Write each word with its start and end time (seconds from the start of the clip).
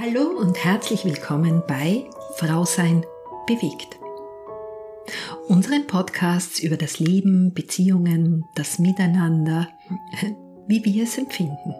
Hallo 0.00 0.28
und 0.28 0.64
herzlich 0.64 1.04
willkommen 1.04 1.64
bei 1.66 2.08
Frau 2.36 2.64
sein 2.64 3.04
bewegt. 3.48 3.98
Unseren 5.48 5.88
Podcasts 5.88 6.60
über 6.60 6.76
das 6.76 7.00
Leben, 7.00 7.52
Beziehungen, 7.52 8.44
das 8.54 8.78
Miteinander, 8.78 9.66
wie 10.68 10.84
wir 10.84 11.02
es 11.02 11.18
empfinden. 11.18 11.74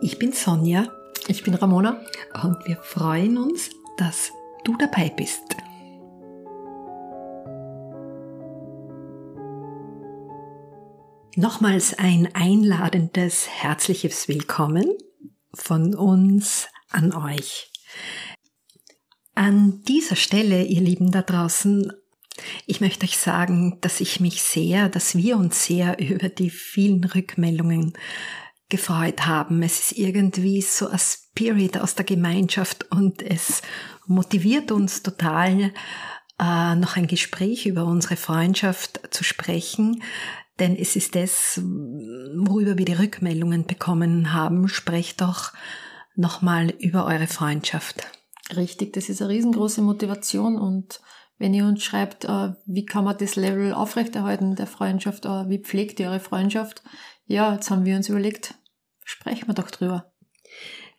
Ich 0.00 0.18
bin 0.18 0.32
Sonja. 0.32 0.88
Ich 1.28 1.42
bin 1.42 1.52
Ramona. 1.52 2.00
Und 2.42 2.56
wir 2.64 2.78
freuen 2.78 3.36
uns, 3.36 3.68
dass 3.98 4.32
du 4.64 4.78
dabei 4.78 5.12
bist. 5.14 5.42
Nochmals 11.36 11.92
ein 11.98 12.30
einladendes, 12.32 13.46
herzliches 13.50 14.28
Willkommen 14.28 14.96
von 15.52 15.94
uns 15.94 16.68
an 16.94 17.12
euch. 17.12 17.70
An 19.34 19.82
dieser 19.82 20.16
Stelle, 20.16 20.62
ihr 20.62 20.80
Lieben 20.80 21.10
da 21.10 21.22
draußen, 21.22 21.92
ich 22.66 22.80
möchte 22.80 23.04
euch 23.04 23.16
sagen, 23.18 23.78
dass 23.80 24.00
ich 24.00 24.20
mich 24.20 24.42
sehr, 24.42 24.88
dass 24.88 25.16
wir 25.16 25.36
uns 25.36 25.64
sehr 25.64 25.98
über 26.00 26.28
die 26.28 26.50
vielen 26.50 27.04
Rückmeldungen 27.04 27.94
gefreut 28.68 29.26
haben. 29.26 29.62
Es 29.62 29.90
ist 29.90 29.98
irgendwie 29.98 30.62
so 30.62 30.88
ein 30.88 30.98
Spirit 30.98 31.78
aus 31.78 31.94
der 31.94 32.04
Gemeinschaft 32.04 32.90
und 32.90 33.22
es 33.22 33.62
motiviert 34.06 34.72
uns 34.72 35.02
total, 35.02 35.72
äh, 36.40 36.74
noch 36.74 36.96
ein 36.96 37.06
Gespräch 37.06 37.66
über 37.66 37.84
unsere 37.84 38.16
Freundschaft 38.16 39.00
zu 39.10 39.22
sprechen, 39.22 40.02
denn 40.58 40.76
es 40.76 40.96
ist 40.96 41.14
das, 41.14 41.60
worüber 41.62 42.78
wir 42.78 42.84
die 42.84 42.92
Rückmeldungen 42.92 43.66
bekommen 43.66 44.32
haben. 44.32 44.68
Sprecht 44.68 45.20
doch 45.20 45.52
nochmal 46.16 46.70
über 46.78 47.06
eure 47.06 47.26
Freundschaft. 47.26 48.06
Richtig, 48.54 48.92
das 48.92 49.08
ist 49.08 49.22
eine 49.22 49.30
riesengroße 49.30 49.82
Motivation 49.82 50.58
und 50.58 51.00
wenn 51.38 51.54
ihr 51.54 51.64
uns 51.64 51.82
schreibt, 51.82 52.24
äh, 52.24 52.52
wie 52.66 52.84
kann 52.84 53.04
man 53.04 53.18
das 53.18 53.36
Level 53.36 53.72
aufrechterhalten 53.72 54.54
der 54.54 54.66
Freundschaft, 54.66 55.24
äh, 55.24 55.48
wie 55.48 55.58
pflegt 55.58 55.98
ihr 55.98 56.08
eure 56.08 56.20
Freundschaft, 56.20 56.82
ja, 57.26 57.54
jetzt 57.54 57.70
haben 57.70 57.84
wir 57.84 57.96
uns 57.96 58.08
überlegt, 58.08 58.54
sprechen 59.04 59.48
wir 59.48 59.54
doch 59.54 59.70
drüber. 59.70 60.12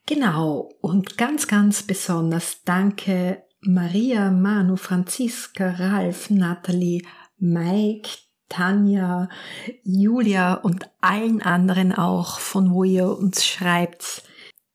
Genau, 0.07 0.69
und 0.81 1.17
ganz, 1.17 1.47
ganz 1.47 1.83
besonders 1.83 2.63
danke 2.63 3.43
Maria, 3.61 4.29
Manu, 4.29 4.75
Franziska, 4.75 5.71
Ralf, 5.71 6.29
Natalie, 6.29 7.01
Mike, 7.37 8.09
Tanja, 8.49 9.29
Julia 9.83 10.53
und 10.53 10.87
allen 11.01 11.41
anderen 11.41 11.91
auch, 11.91 12.39
von 12.39 12.71
wo 12.71 12.83
ihr 12.83 13.07
uns 13.07 13.45
schreibt. 13.45 14.23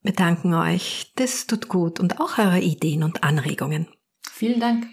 Wir 0.02 0.12
danken 0.12 0.54
euch. 0.54 1.12
Das 1.16 1.46
tut 1.46 1.68
gut 1.68 2.00
und 2.00 2.20
auch 2.20 2.38
eure 2.38 2.60
Ideen 2.60 3.02
und 3.02 3.22
Anregungen. 3.22 3.86
Vielen 4.32 4.60
Dank. 4.60 4.86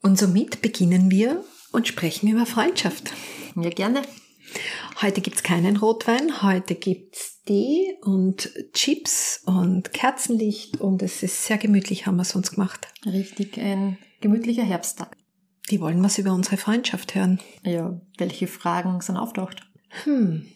Und 0.00 0.18
somit 0.18 0.62
beginnen 0.62 1.10
wir 1.10 1.44
und 1.72 1.88
sprechen 1.88 2.28
über 2.28 2.46
Freundschaft. 2.46 3.12
Ja, 3.56 3.70
gerne. 3.70 4.02
Heute 5.00 5.20
gibt's 5.22 5.42
keinen 5.42 5.76
Rotwein, 5.76 6.42
heute 6.42 6.74
gibt's 6.74 7.42
Tee 7.44 7.96
und 8.02 8.50
Chips 8.74 9.42
und 9.46 9.92
Kerzenlicht 9.92 10.80
und 10.80 11.02
es 11.02 11.22
ist 11.22 11.44
sehr 11.44 11.58
gemütlich, 11.58 12.06
haben 12.06 12.16
wir 12.16 12.22
es 12.22 12.36
uns 12.36 12.52
gemacht. 12.52 12.88
Richtig, 13.06 13.58
ein 13.58 13.98
gemütlicher 14.20 14.62
Herbsttag. 14.62 15.16
Wie 15.66 15.80
wollen 15.80 16.00
wir 16.00 16.10
über 16.18 16.32
unsere 16.32 16.58
Freundschaft 16.58 17.14
hören? 17.14 17.40
Ja, 17.64 18.00
welche 18.18 18.46
Fragen 18.46 19.00
sind 19.00 19.16
auftaucht? 19.16 19.62
Hm, 20.04 20.46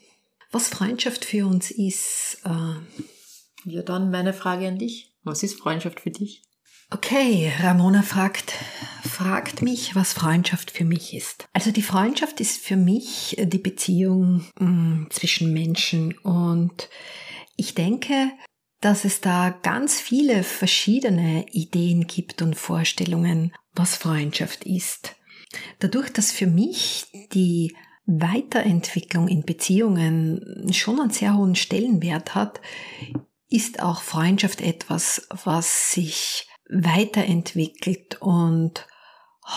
was 0.52 0.68
Freundschaft 0.68 1.24
für 1.24 1.46
uns 1.46 1.70
ist. 1.70 2.38
Äh 2.44 3.04
ja, 3.66 3.82
dann 3.82 4.10
meine 4.10 4.32
Frage 4.32 4.68
an 4.68 4.78
dich. 4.78 5.12
Was 5.24 5.42
ist 5.42 5.58
Freundschaft 5.58 6.00
für 6.00 6.10
dich? 6.10 6.42
Okay, 6.88 7.52
Ramona 7.60 8.02
fragt, 8.02 8.52
fragt 9.02 9.60
mich, 9.60 9.96
was 9.96 10.12
Freundschaft 10.12 10.70
für 10.70 10.84
mich 10.84 11.14
ist. 11.14 11.48
Also 11.52 11.72
die 11.72 11.82
Freundschaft 11.82 12.40
ist 12.40 12.64
für 12.64 12.76
mich 12.76 13.36
die 13.40 13.58
Beziehung 13.58 14.44
mm, 14.60 15.06
zwischen 15.10 15.52
Menschen 15.52 16.16
und 16.18 16.88
ich 17.56 17.74
denke, 17.74 18.30
dass 18.80 19.04
es 19.04 19.20
da 19.20 19.50
ganz 19.62 20.00
viele 20.00 20.44
verschiedene 20.44 21.46
Ideen 21.50 22.06
gibt 22.06 22.40
und 22.40 22.54
Vorstellungen, 22.54 23.52
was 23.72 23.96
Freundschaft 23.96 24.64
ist. 24.64 25.16
Dadurch, 25.80 26.12
dass 26.12 26.30
für 26.30 26.46
mich 26.46 27.06
die 27.32 27.74
Weiterentwicklung 28.04 29.26
in 29.26 29.44
Beziehungen 29.44 30.72
schon 30.72 31.00
einen 31.00 31.10
sehr 31.10 31.36
hohen 31.36 31.56
Stellenwert 31.56 32.36
hat, 32.36 32.60
ist 33.48 33.80
auch 33.80 34.02
Freundschaft 34.02 34.60
etwas, 34.60 35.26
was 35.44 35.92
sich 35.92 36.48
weiterentwickelt 36.68 38.20
und 38.20 38.86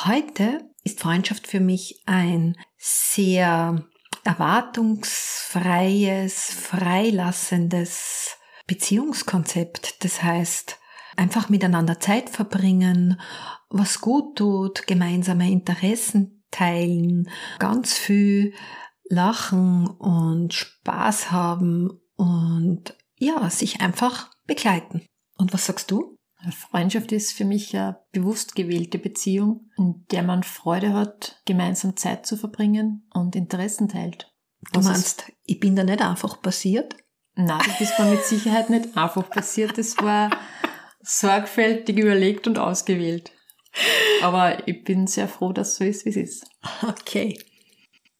heute 0.06 0.70
ist 0.84 1.00
Freundschaft 1.00 1.48
für 1.48 1.60
mich 1.60 2.04
ein 2.06 2.56
sehr 2.78 3.84
erwartungsfreies, 4.24 6.54
freilassendes 6.54 8.38
Beziehungskonzept. 8.68 10.04
Das 10.04 10.22
heißt, 10.22 10.78
einfach 11.18 11.50
miteinander 11.50 12.00
Zeit 12.00 12.30
verbringen, 12.30 13.20
was 13.70 14.02
gut 14.02 14.38
tut, 14.38 14.86
gemeinsame 14.88 15.52
Interessen 15.52 16.44
teilen, 16.52 17.30
ganz 17.60 17.94
viel 17.94 18.54
lachen 19.10 19.88
und 19.88 20.54
Spaß 20.54 21.32
haben 21.32 22.00
und 22.16 22.96
ja, 23.20 23.50
sich 23.50 23.82
einfach 23.82 24.32
begleiten. 24.48 25.06
Und 25.38 25.54
was 25.54 25.66
sagst 25.66 25.92
du? 25.92 26.16
Freundschaft 26.52 27.12
ist 27.12 27.34
für 27.34 27.44
mich 27.44 27.76
eine 27.76 28.00
bewusst 28.14 28.56
gewählte 28.56 28.98
Beziehung, 28.98 29.70
in 29.78 30.06
der 30.12 30.24
man 30.24 30.44
Freude 30.44 30.94
hat, 30.94 31.42
gemeinsam 31.46 31.98
Zeit 31.98 32.26
zu 32.26 32.38
verbringen 32.38 33.08
und 33.14 33.36
Interessen 33.36 33.90
teilt. 33.90 34.34
Du 34.72 34.82
meinst, 34.82 35.32
ich 35.44 35.60
bin 35.60 35.76
da 35.76 35.84
nicht 35.84 36.02
einfach 36.02 36.42
passiert? 36.42 36.96
Nein, 37.36 37.62
das 37.80 37.98
war 38.00 38.10
mit 38.10 38.24
Sicherheit 38.24 38.70
nicht 38.70 38.98
einfach 38.98 39.30
passiert. 39.30 39.78
Das 39.78 39.98
war 39.98 40.30
sorgfältig 41.02 41.98
überlegt 41.98 42.48
und 42.48 42.58
ausgewählt. 42.58 43.32
Aber 44.22 44.68
ich 44.68 44.84
bin 44.84 45.08
sehr 45.08 45.28
froh, 45.28 45.54
dass 45.54 45.70
es 45.70 45.76
so 45.76 45.84
ist, 45.84 46.06
wie 46.06 46.10
es 46.10 46.16
ist. 46.16 46.46
Okay. 46.88 47.38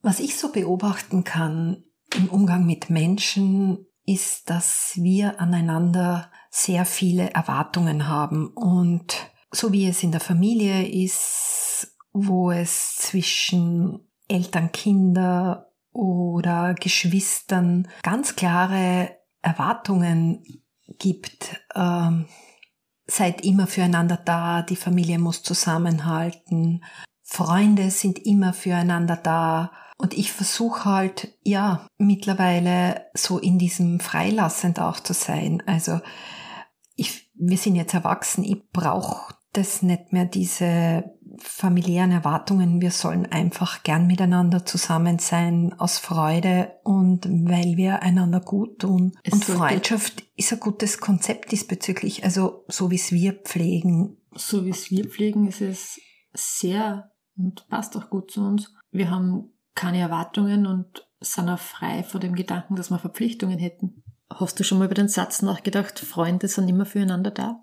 Was 0.02 0.20
ich 0.20 0.38
so 0.38 0.52
beobachten 0.52 1.24
kann 1.24 1.84
im 2.16 2.30
Umgang 2.30 2.66
mit 2.66 2.90
Menschen, 2.90 3.86
ist, 4.14 4.50
dass 4.50 4.94
wir 4.96 5.40
aneinander 5.40 6.32
sehr 6.50 6.86
viele 6.86 7.32
Erwartungen 7.32 8.08
haben. 8.08 8.48
Und 8.48 9.32
so 9.52 9.72
wie 9.72 9.88
es 9.88 10.04
in 10.04 10.12
der 10.12 10.20
Familie 10.20 10.88
ist, 10.88 11.96
wo 12.12 12.52
es 12.52 12.96
zwischen 12.96 14.00
Eltern, 14.28 14.72
Kinder 14.72 15.72
oder 15.92 16.74
Geschwistern 16.74 17.88
ganz 18.04 18.36
klare 18.36 19.18
Erwartungen 19.42 20.44
gibt, 20.98 21.62
ähm, 21.76 22.28
seid 23.06 23.44
immer 23.44 23.68
füreinander 23.68 24.18
da, 24.24 24.62
die 24.62 24.76
Familie 24.76 25.20
muss 25.20 25.44
zusammenhalten, 25.44 26.84
Freunde 27.24 27.92
sind 27.92 28.20
immer 28.26 28.54
füreinander 28.54 29.16
da, 29.16 29.72
und 30.02 30.18
ich 30.18 30.32
versuche 30.32 30.86
halt, 30.86 31.38
ja, 31.44 31.86
mittlerweile 31.98 33.08
so 33.14 33.38
in 33.38 33.60
diesem 33.60 34.00
Freilassend 34.00 34.80
auch 34.80 35.02
zu 35.02 35.14
sein. 35.14 35.62
Also 35.66 36.00
ich, 36.96 37.30
wir 37.36 37.58
sind 37.58 37.76
jetzt 37.76 37.94
erwachsen, 37.94 38.46
ich 38.46 38.70
brauche 38.72 39.36
das 39.52 39.82
nicht 39.82 40.14
mehr, 40.14 40.24
diese 40.24 41.04
familiären 41.38 42.12
Erwartungen. 42.12 42.80
Wir 42.80 42.92
sollen 42.92 43.26
einfach 43.26 43.84
gern 43.84 44.08
miteinander 44.08 44.66
zusammen 44.66 45.20
sein, 45.20 45.76
aus 45.78 46.00
Freude 46.00 46.80
und 46.84 47.26
weil 47.28 47.76
wir 47.76 48.02
einander 48.02 48.40
gut 48.40 48.80
tun. 48.80 49.18
Es 49.24 49.34
und 49.34 49.44
Freundschaft 49.44 50.24
ist 50.38 50.54
ein 50.54 50.62
gutes 50.62 51.02
Konzept 51.02 51.52
diesbezüglich, 51.52 52.24
also 52.24 52.64
so 52.70 52.90
wie 52.90 52.96
es 52.96 53.12
wir 53.12 53.34
pflegen. 53.34 54.16
So 54.34 54.64
wie 54.66 54.70
es 54.70 54.92
wir 54.92 55.10
pflegen, 55.10 55.46
ist 55.46 55.60
es 55.60 56.00
sehr 56.34 57.12
und 57.38 57.68
passt 57.68 57.98
auch 57.98 58.10
gut 58.10 58.32
zu 58.32 58.42
uns. 58.42 58.74
Wir 58.92 59.12
haben 59.12 59.52
keine 59.80 60.00
Erwartungen 60.00 60.68
und 60.68 61.08
sind 61.22 61.50
auch 61.50 61.58
frei 61.58 62.04
vor 62.04 62.20
dem 62.20 62.36
Gedanken, 62.36 62.76
dass 62.76 62.90
wir 62.90 63.00
Verpflichtungen 63.00 63.60
hätten. 63.60 64.04
Hast 64.30 64.60
du 64.60 64.66
schon 64.66 64.78
mal 64.78 64.86
über 64.86 64.94
den 64.94 65.08
Satz 65.08 65.42
nachgedacht, 65.42 66.00
Freunde 66.00 66.50
sind 66.50 66.68
immer 66.68 66.86
füreinander 66.86 67.32
da? 67.32 67.62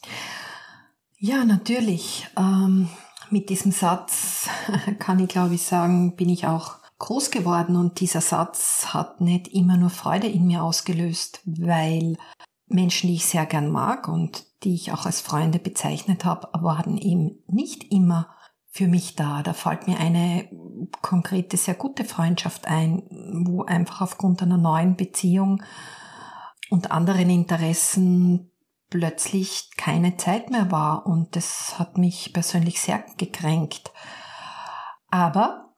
Ja, 1.18 1.44
natürlich. 1.44 2.26
Ähm, 2.38 2.88
mit 3.30 3.50
diesem 3.50 3.70
Satz 3.70 4.48
kann 4.98 5.18
ich, 5.18 5.28
glaube 5.28 5.56
ich, 5.56 5.62
sagen, 5.64 6.16
bin 6.16 6.30
ich 6.30 6.46
auch 6.46 6.76
groß 6.98 7.30
geworden 7.30 7.76
und 7.76 8.00
dieser 8.00 8.22
Satz 8.22 8.94
hat 8.94 9.20
nicht 9.20 9.48
immer 9.48 9.76
nur 9.76 9.90
Freude 9.90 10.26
in 10.26 10.46
mir 10.46 10.62
ausgelöst, 10.62 11.42
weil 11.44 12.16
Menschen, 12.66 13.08
die 13.08 13.16
ich 13.16 13.26
sehr 13.26 13.44
gern 13.44 13.70
mag 13.70 14.08
und 14.08 14.46
die 14.64 14.74
ich 14.74 14.90
auch 14.90 15.04
als 15.04 15.20
Freunde 15.20 15.58
bezeichnet 15.58 16.24
habe, 16.24 16.48
waren 16.54 16.96
eben 16.96 17.42
nicht 17.46 17.92
immer 17.92 18.34
für 18.76 18.88
mich 18.88 19.16
da. 19.16 19.42
Da 19.42 19.52
fällt 19.52 19.86
mir 19.86 19.98
eine 19.98 20.48
konkrete, 21.00 21.56
sehr 21.56 21.74
gute 21.74 22.04
Freundschaft 22.04 22.66
ein, 22.66 23.02
wo 23.46 23.64
einfach 23.64 24.02
aufgrund 24.02 24.42
einer 24.42 24.58
neuen 24.58 24.96
Beziehung 24.96 25.62
und 26.70 26.90
anderen 26.90 27.30
Interessen 27.30 28.50
plötzlich 28.90 29.70
keine 29.76 30.16
Zeit 30.16 30.50
mehr 30.50 30.70
war 30.70 31.06
und 31.06 31.34
das 31.34 31.78
hat 31.78 31.98
mich 31.98 32.32
persönlich 32.32 32.80
sehr 32.80 33.04
gekränkt. 33.16 33.92
Aber 35.08 35.74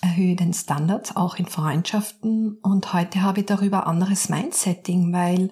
erhöhe 0.00 0.36
den 0.36 0.52
Standards 0.52 1.16
auch 1.16 1.36
in 1.36 1.46
Freundschaften 1.46 2.58
und 2.62 2.92
heute 2.92 3.22
habe 3.22 3.40
ich 3.40 3.46
darüber 3.46 3.86
anderes 3.86 4.28
Mindsetting, 4.28 5.12
weil 5.12 5.50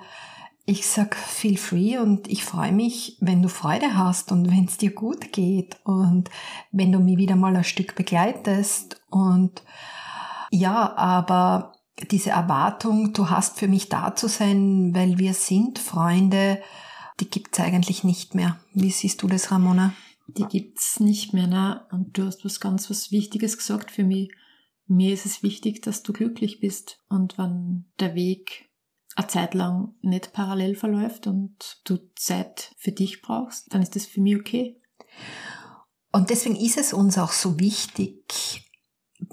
ich 0.70 0.87
sag 0.87 1.17
feel 1.17 1.56
free 1.56 1.99
und 1.99 2.28
ich 2.28 2.44
freue 2.44 2.70
mich, 2.70 3.17
wenn 3.20 3.43
du 3.43 3.49
Freude 3.49 3.96
hast 3.96 4.31
und 4.31 4.52
wenn 4.52 4.67
es 4.67 4.76
dir 4.78 4.93
gut 4.93 5.32
geht 5.32 5.81
und 5.82 6.31
wenn 6.70 6.93
du 6.93 7.00
mich 7.00 7.17
wieder 7.17 7.34
mal 7.34 7.56
ein 7.56 7.64
Stück 7.64 7.96
begleitest 7.96 9.02
und 9.11 9.64
ja, 10.52 10.96
aber 10.96 11.72
diese 12.12 12.31
Erwartung, 12.31 13.12
du 13.12 13.31
hast 13.31 13.58
für 13.58 13.67
mich 13.67 13.88
da 13.88 14.14
zu 14.14 14.28
sein, 14.28 14.94
weil 14.94 15.19
wir 15.19 15.34
sind 15.34 15.81
Freunde, 15.81 16.62
die 17.19 17.28
gibt's 17.28 17.58
eigentlich 17.58 18.05
nicht 18.05 18.37
mehr. 18.37 18.61
Wie 18.73 18.90
siehst 18.90 19.23
du 19.23 19.26
das, 19.26 19.50
Ramona? 19.50 19.93
Die 20.28 20.44
gibt's 20.44 21.00
nicht 21.00 21.34
mehr, 21.34 21.49
ne? 21.49 21.84
Und 21.90 22.16
du 22.16 22.25
hast 22.25 22.44
was 22.44 22.61
ganz 22.61 22.88
was 22.88 23.11
Wichtiges 23.11 23.58
gesagt 23.58 23.90
für 23.90 24.05
mich. 24.05 24.31
Mir 24.87 25.12
ist 25.12 25.26
es 25.26 25.43
wichtig, 25.43 25.82
dass 25.82 26.05
du 26.05 26.12
glücklich 26.12 26.61
bist. 26.61 27.00
Und 27.08 27.37
wenn 27.38 27.87
der 27.99 28.14
Weg 28.14 28.69
eine 29.16 29.26
Zeit 29.26 29.54
lang 29.54 29.94
nicht 30.02 30.32
parallel 30.32 30.74
verläuft 30.74 31.26
und 31.26 31.80
du 31.84 31.98
Zeit 32.14 32.74
für 32.78 32.92
dich 32.92 33.22
brauchst, 33.22 33.72
dann 33.74 33.82
ist 33.82 33.96
das 33.96 34.06
für 34.06 34.20
mich 34.20 34.36
okay. 34.36 34.80
Und 36.12 36.30
deswegen 36.30 36.56
ist 36.56 36.78
es 36.78 36.92
uns 36.92 37.18
auch 37.18 37.32
so 37.32 37.58
wichtig, 37.60 38.70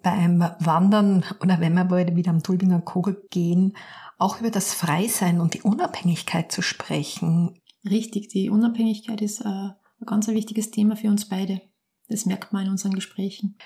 beim 0.03 0.41
Wandern 0.59 1.23
oder 1.41 1.59
wenn 1.59 1.73
wir 1.73 2.15
wieder 2.15 2.31
am 2.31 2.43
Tulbinger 2.43 2.81
Kogel 2.81 3.25
gehen, 3.29 3.73
auch 4.17 4.39
über 4.39 4.51
das 4.51 4.73
Freisein 4.73 5.39
und 5.39 5.53
die 5.53 5.61
Unabhängigkeit 5.61 6.51
zu 6.51 6.61
sprechen. 6.61 7.61
Richtig, 7.89 8.29
die 8.29 8.49
Unabhängigkeit 8.49 9.21
ist 9.21 9.41
äh, 9.41 9.45
ein 9.45 10.05
ganz 10.05 10.27
wichtiges 10.27 10.71
Thema 10.71 10.95
für 10.95 11.07
uns 11.07 11.29
beide. 11.29 11.61
Das 12.09 12.25
merkt 12.25 12.53
man 12.53 12.65
in 12.65 12.71
unseren 12.71 12.93
Gesprächen. 12.93 13.57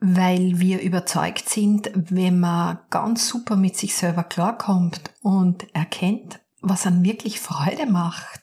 Weil 0.00 0.58
wir 0.58 0.80
überzeugt 0.80 1.48
sind, 1.48 1.90
wenn 1.94 2.40
man 2.40 2.78
ganz 2.90 3.28
super 3.28 3.56
mit 3.56 3.76
sich 3.76 3.94
selber 3.94 4.24
klarkommt 4.24 5.02
und 5.22 5.74
erkennt, 5.74 6.40
was 6.62 6.86
an 6.86 7.04
wirklich 7.04 7.40
Freude 7.40 7.86
macht. 7.86 8.40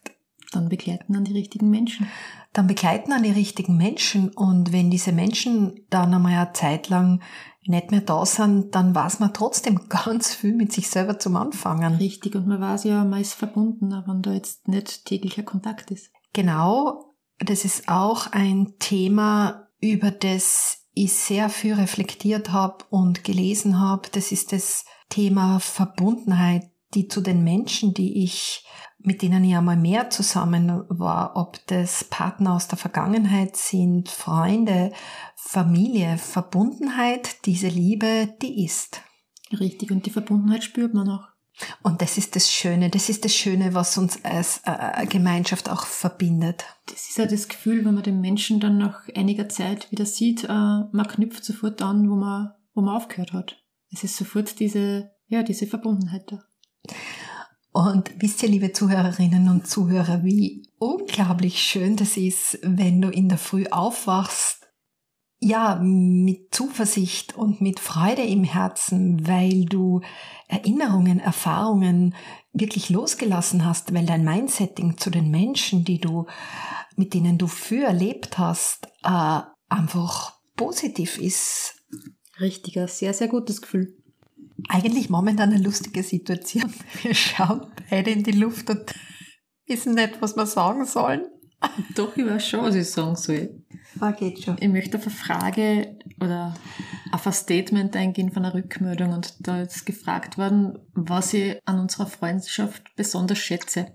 Dann 0.51 0.69
begleiten 0.69 1.15
an 1.15 1.25
die 1.25 1.33
richtigen 1.33 1.69
Menschen 1.69 2.07
dann 2.57 2.68
begleiten 2.68 3.13
an 3.13 3.21
die 3.21 3.31
richtigen 3.31 3.77
Menschen 3.77 4.30
und 4.30 4.71
wenn 4.71 4.89
diese 4.89 5.12
Menschen 5.12 5.86
dann 5.92 6.13
einmal 6.13 6.33
eine 6.33 6.54
Zeit 6.54 6.89
lang 6.89 7.21
nicht 7.63 7.92
mehr 7.92 8.01
da 8.01 8.25
sind, 8.25 8.74
dann 8.74 8.95
weiß 8.95 9.19
man 9.19 9.33
trotzdem 9.33 9.81
ganz 9.89 10.33
viel 10.33 10.56
mit 10.56 10.74
sich 10.74 10.89
selber 10.89 11.19
zum 11.19 11.36
Anfangen. 11.36 11.95
Richtig, 11.95 12.36
und 12.36 12.48
man 12.48 12.60
weiß 12.60 12.86
ja, 12.86 13.03
man 13.03 13.21
ist 13.21 13.33
verbunden, 13.33 13.92
wenn 14.07 14.21
da 14.24 14.33
jetzt 14.33 14.68
nicht 14.68 15.06
täglicher 15.06 15.44
Kontakt 15.44 15.92
ist. 15.92 16.12
Genau, 16.33 17.13
das 17.39 17.63
ist 17.63 17.88
auch 17.89 18.31
ein 18.31 18.74
Thema, 18.80 19.68
über 19.80 20.10
das 20.10 20.87
ich 21.04 21.14
sehr 21.14 21.50
viel 21.50 21.74
reflektiert 21.74 22.52
habe 22.52 22.86
und 22.90 23.24
gelesen 23.24 23.80
habe. 23.80 24.10
Das 24.12 24.32
ist 24.32 24.52
das 24.52 24.86
Thema 25.10 25.60
Verbundenheit, 25.60 26.64
die 26.94 27.08
zu 27.08 27.22
den 27.22 27.44
Menschen, 27.44 27.94
die 27.94 28.24
ich 28.24 28.66
mit 29.00 29.22
denen 29.22 29.44
ich 29.44 29.56
einmal 29.56 29.78
mehr 29.78 30.10
zusammen 30.10 30.84
war, 30.90 31.36
ob 31.36 31.66
das 31.68 32.04
Partner 32.04 32.56
aus 32.56 32.68
der 32.68 32.78
Vergangenheit 32.78 33.56
sind, 33.56 34.10
Freunde, 34.10 34.92
Familie, 35.36 36.18
Verbundenheit, 36.18 37.46
diese 37.46 37.68
Liebe, 37.68 38.36
die 38.42 38.66
ist. 38.66 39.02
Richtig, 39.58 39.92
und 39.92 40.06
die 40.06 40.10
Verbundenheit 40.10 40.64
spürt 40.64 40.94
man 40.94 41.10
auch. 41.10 41.28
Und 41.81 42.01
das 42.01 42.18
ist 42.18 42.36
das 42.36 42.51
Schöne, 42.51 42.89
das 42.89 43.09
ist 43.09 43.25
das 43.25 43.33
Schöne, 43.33 43.74
was 43.74 43.98
uns 43.98 44.24
als 44.24 44.62
äh, 44.65 45.06
Gemeinschaft 45.07 45.69
auch 45.69 45.86
verbindet. 45.86 46.65
Das 46.86 47.09
ist 47.09 47.18
ja 47.18 47.25
das 47.25 47.48
Gefühl, 47.48 47.83
wenn 47.83 47.95
man 47.95 48.04
den 48.04 48.21
Menschen 48.21 48.59
dann 48.59 48.77
nach 48.77 49.07
einiger 49.15 49.50
Zeit 49.50 49.92
wieder 49.92 50.06
sieht, 50.06 50.44
äh, 50.44 50.48
man 50.48 51.07
knüpft 51.07 51.44
sofort 51.44 51.81
an, 51.81 52.09
wo 52.09 52.15
man, 52.15 52.51
wo 52.74 52.81
man 52.81 52.95
aufgehört 52.95 53.33
hat. 53.33 53.63
Es 53.92 54.04
ist 54.04 54.18
sofort 54.18 54.59
diese, 54.59 55.12
ja, 55.27 55.44
diese 55.44 55.65
Verbundenheit 55.65 56.31
da. 56.31 56.44
Und 57.71 58.12
wisst 58.19 58.42
ihr, 58.44 58.50
liebe 58.50 58.71
Zuhörerinnen 58.71 59.50
und 59.50 59.68
Zuhörer, 59.68 60.24
wie 60.24 60.68
unglaublich 60.80 61.62
schön 61.62 61.95
das 61.95 62.18
ist, 62.18 62.60
wenn 62.63 63.01
du 63.01 63.10
in 63.10 63.30
der 63.30 63.38
Früh 63.38 63.65
aufwachst, 63.69 64.56
ja, 65.39 65.80
mit 65.81 66.54
Zuversicht 66.54 67.36
und 67.36 67.62
mit 67.62 67.80
Freude 67.80 68.24
im 68.24 68.44
Herzen, 68.44 69.28
weil 69.28 69.66
du 69.66 70.01
Erinnerungen, 70.48 71.19
Erfahrungen 71.19 72.16
wirklich 72.54 72.89
losgelassen 72.89 73.66
hast, 73.66 73.94
weil 73.94 74.06
dein 74.06 74.24
Mindsetting 74.24 74.98
zu 74.98 75.10
den 75.10 75.30
Menschen, 75.30 75.84
die 75.84 76.00
du, 76.00 76.25
mit 76.95 77.13
denen 77.13 77.38
du 77.38 77.48
für 77.48 77.84
erlebt 77.84 78.38
hast, 78.38 78.88
äh, 79.04 79.42
einfach 79.69 80.34
positiv 80.56 81.19
ist. 81.19 81.75
Richtiger, 82.39 82.88
sehr, 82.88 83.13
sehr 83.13 83.28
gutes 83.28 83.62
Gefühl 83.62 83.98
eigentlich 84.69 85.10
momentan 85.10 85.54
eine 85.54 85.63
lustige 85.63 86.04
Situation. 86.04 86.74
Wir 87.01 87.13
schauen 87.13 87.68
beide 87.89 88.12
in 88.12 88.24
die 88.24 88.31
Luft 88.31 88.69
und 88.69 88.94
wissen 89.68 89.95
nicht, 89.95 90.22
was 90.22 90.36
wir 90.36 90.45
sagen 90.45 90.86
sollen. 90.86 91.25
Doch, 91.95 92.16
ich 92.16 92.25
weiß 92.25 92.48
schon, 92.48 92.62
was 92.62 92.75
ich 92.75 92.89
sagen 92.89 93.16
soll. 93.16 93.56
Ah, 94.00 94.12
geht 94.12 94.44
schon. 94.44 94.58
Ich 94.60 94.70
möchte 94.70 94.98
auf 94.98 95.06
eine 95.06 95.16
Frage 95.16 95.98
oder 96.22 96.54
auf 97.12 97.26
ein 97.26 97.34
Statement 97.34 97.96
eingehen 97.96 98.32
von 98.32 98.46
einer 98.46 98.54
Rückmeldung 98.54 99.14
und 99.14 99.36
da 99.40 99.62
ist 99.62 99.86
gefragt 99.86 100.38
worden, 100.38 100.78
was 100.94 101.34
ich 101.34 101.60
an 101.66 101.80
unserer 101.80 102.08
Freundschaft 102.08 102.96
besonders 102.96 103.40
schätze. 103.40 103.92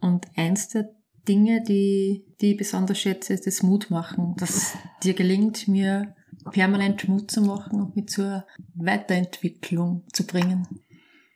Und 0.00 0.26
eins 0.36 0.68
der 0.68 0.90
Dinge, 1.28 1.62
die, 1.62 2.24
die 2.40 2.52
ich 2.52 2.56
besonders 2.56 2.98
schätze, 2.98 3.34
ist 3.34 3.46
das 3.46 3.62
Mutmachen, 3.62 4.34
dass 4.36 4.76
dir 5.02 5.14
gelingt, 5.14 5.68
mir 5.68 6.14
permanent 6.52 7.08
Mut 7.08 7.30
zu 7.30 7.42
machen 7.42 7.80
und 7.80 7.96
mich 7.96 8.08
zur 8.08 8.46
Weiterentwicklung 8.74 10.04
zu 10.12 10.26
bringen. 10.26 10.66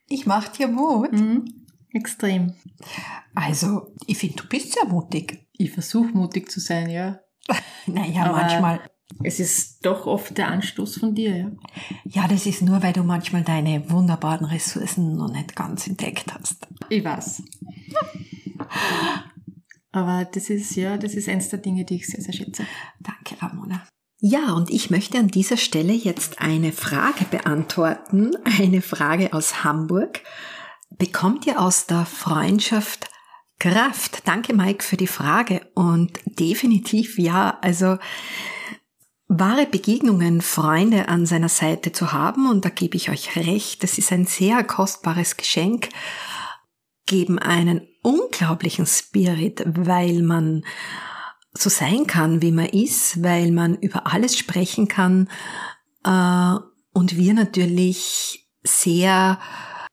Ich 0.09 0.27
mach 0.27 0.49
dir 0.49 0.69
Mut. 0.69 1.13
Mhm. 1.13 1.45
Extrem. 1.93 2.55
Also, 3.35 3.95
ich 4.07 4.19
finde, 4.19 4.37
du 4.37 4.49
bist 4.49 4.75
sehr 4.75 4.87
mutig. 4.87 5.47
Ich 5.53 5.73
versuche 5.73 6.09
mutig 6.09 6.51
zu 6.51 6.61
sein, 6.61 6.89
ja. 6.89 7.21
naja, 7.87 8.25
Aber 8.25 8.37
manchmal. 8.37 8.81
Es 9.23 9.41
ist 9.41 9.85
doch 9.85 10.06
oft 10.06 10.38
der 10.38 10.49
Anstoß 10.49 10.99
von 10.99 11.14
dir, 11.14 11.37
ja. 11.37 11.50
Ja, 12.05 12.29
das 12.29 12.47
ist 12.47 12.62
nur, 12.62 12.83
weil 12.83 12.92
du 12.92 13.02
manchmal 13.02 13.42
deine 13.42 13.90
wunderbaren 13.90 14.47
Ressourcen 14.47 15.16
noch 15.16 15.33
nicht 15.33 15.57
ganz 15.57 15.87
entdeckt 15.88 16.33
hast. 16.33 16.66
Ich 16.88 17.04
weiß. 17.04 17.42
Aber 19.92 20.25
das 20.25 20.49
ist, 20.49 20.76
ja, 20.76 20.97
das 20.97 21.14
ist 21.14 21.28
eins 21.28 21.49
der 21.49 21.59
Dinge, 21.59 21.85
die 21.85 21.97
ich 21.97 22.07
sehr, 22.07 22.23
sehr 22.23 22.33
schätze. 22.33 22.64
Danke, 23.00 23.42
Ramona. 23.42 23.83
Ja, 24.21 24.52
und 24.52 24.71
ich 24.71 24.90
möchte 24.90 25.19
an 25.19 25.28
dieser 25.28 25.57
Stelle 25.57 25.92
jetzt 25.92 26.40
eine 26.40 26.73
Frage 26.73 27.25
beantworten, 27.25 28.33
eine 28.45 28.83
Frage 28.83 29.33
aus 29.33 29.64
Hamburg. 29.64 30.21
Bekommt 30.99 31.47
ihr 31.47 31.61
aus 31.61 31.87
der 31.87 32.04
Freundschaft 32.04 33.10
Kraft? 33.61 34.26
Danke, 34.26 34.55
Mike, 34.55 34.83
für 34.83 34.97
die 34.97 35.07
Frage. 35.07 35.61
Und 35.75 36.19
definitiv 36.25 37.19
ja. 37.19 37.59
Also 37.61 37.99
wahre 39.29 39.67
Begegnungen, 39.67 40.40
Freunde 40.40 41.09
an 41.09 41.25
seiner 41.26 41.49
Seite 41.49 41.93
zu 41.93 42.12
haben, 42.12 42.50
und 42.50 42.64
da 42.64 42.69
gebe 42.69 42.97
ich 42.97 43.11
euch 43.11 43.37
recht, 43.37 43.85
das 43.85 43.97
ist 43.97 44.11
ein 44.11 44.26
sehr 44.26 44.64
kostbares 44.64 45.37
Geschenk, 45.37 45.90
geben 47.07 47.38
einen 47.38 47.87
unglaublichen 48.02 48.87
Spirit, 48.87 49.62
weil 49.67 50.23
man 50.23 50.64
so 51.52 51.71
sein 51.71 52.07
kann, 52.07 52.43
wie 52.43 52.52
man 52.52 52.67
ist, 52.67 53.23
weil 53.23 53.52
man 53.52 53.76
über 53.76 54.12
alles 54.12 54.37
sprechen 54.37 54.88
kann 54.88 55.29
äh, 56.05 56.55
und 56.93 57.17
wir 57.17 57.35
natürlich 57.35 58.49
sehr 58.62 59.38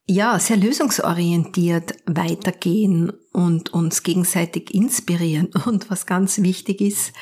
ja, 0.09 0.39
sehr 0.39 0.55
lösungsorientiert 0.55 1.95
weitergehen 2.05 3.12
und 3.38 3.72
uns 3.72 4.01
gegenseitig 4.01 4.74
inspirieren. 4.74 5.51
Und 5.65 5.91
was 5.91 6.08
ganz 6.08 6.41
wichtig 6.41 6.82
ist, 6.82 7.13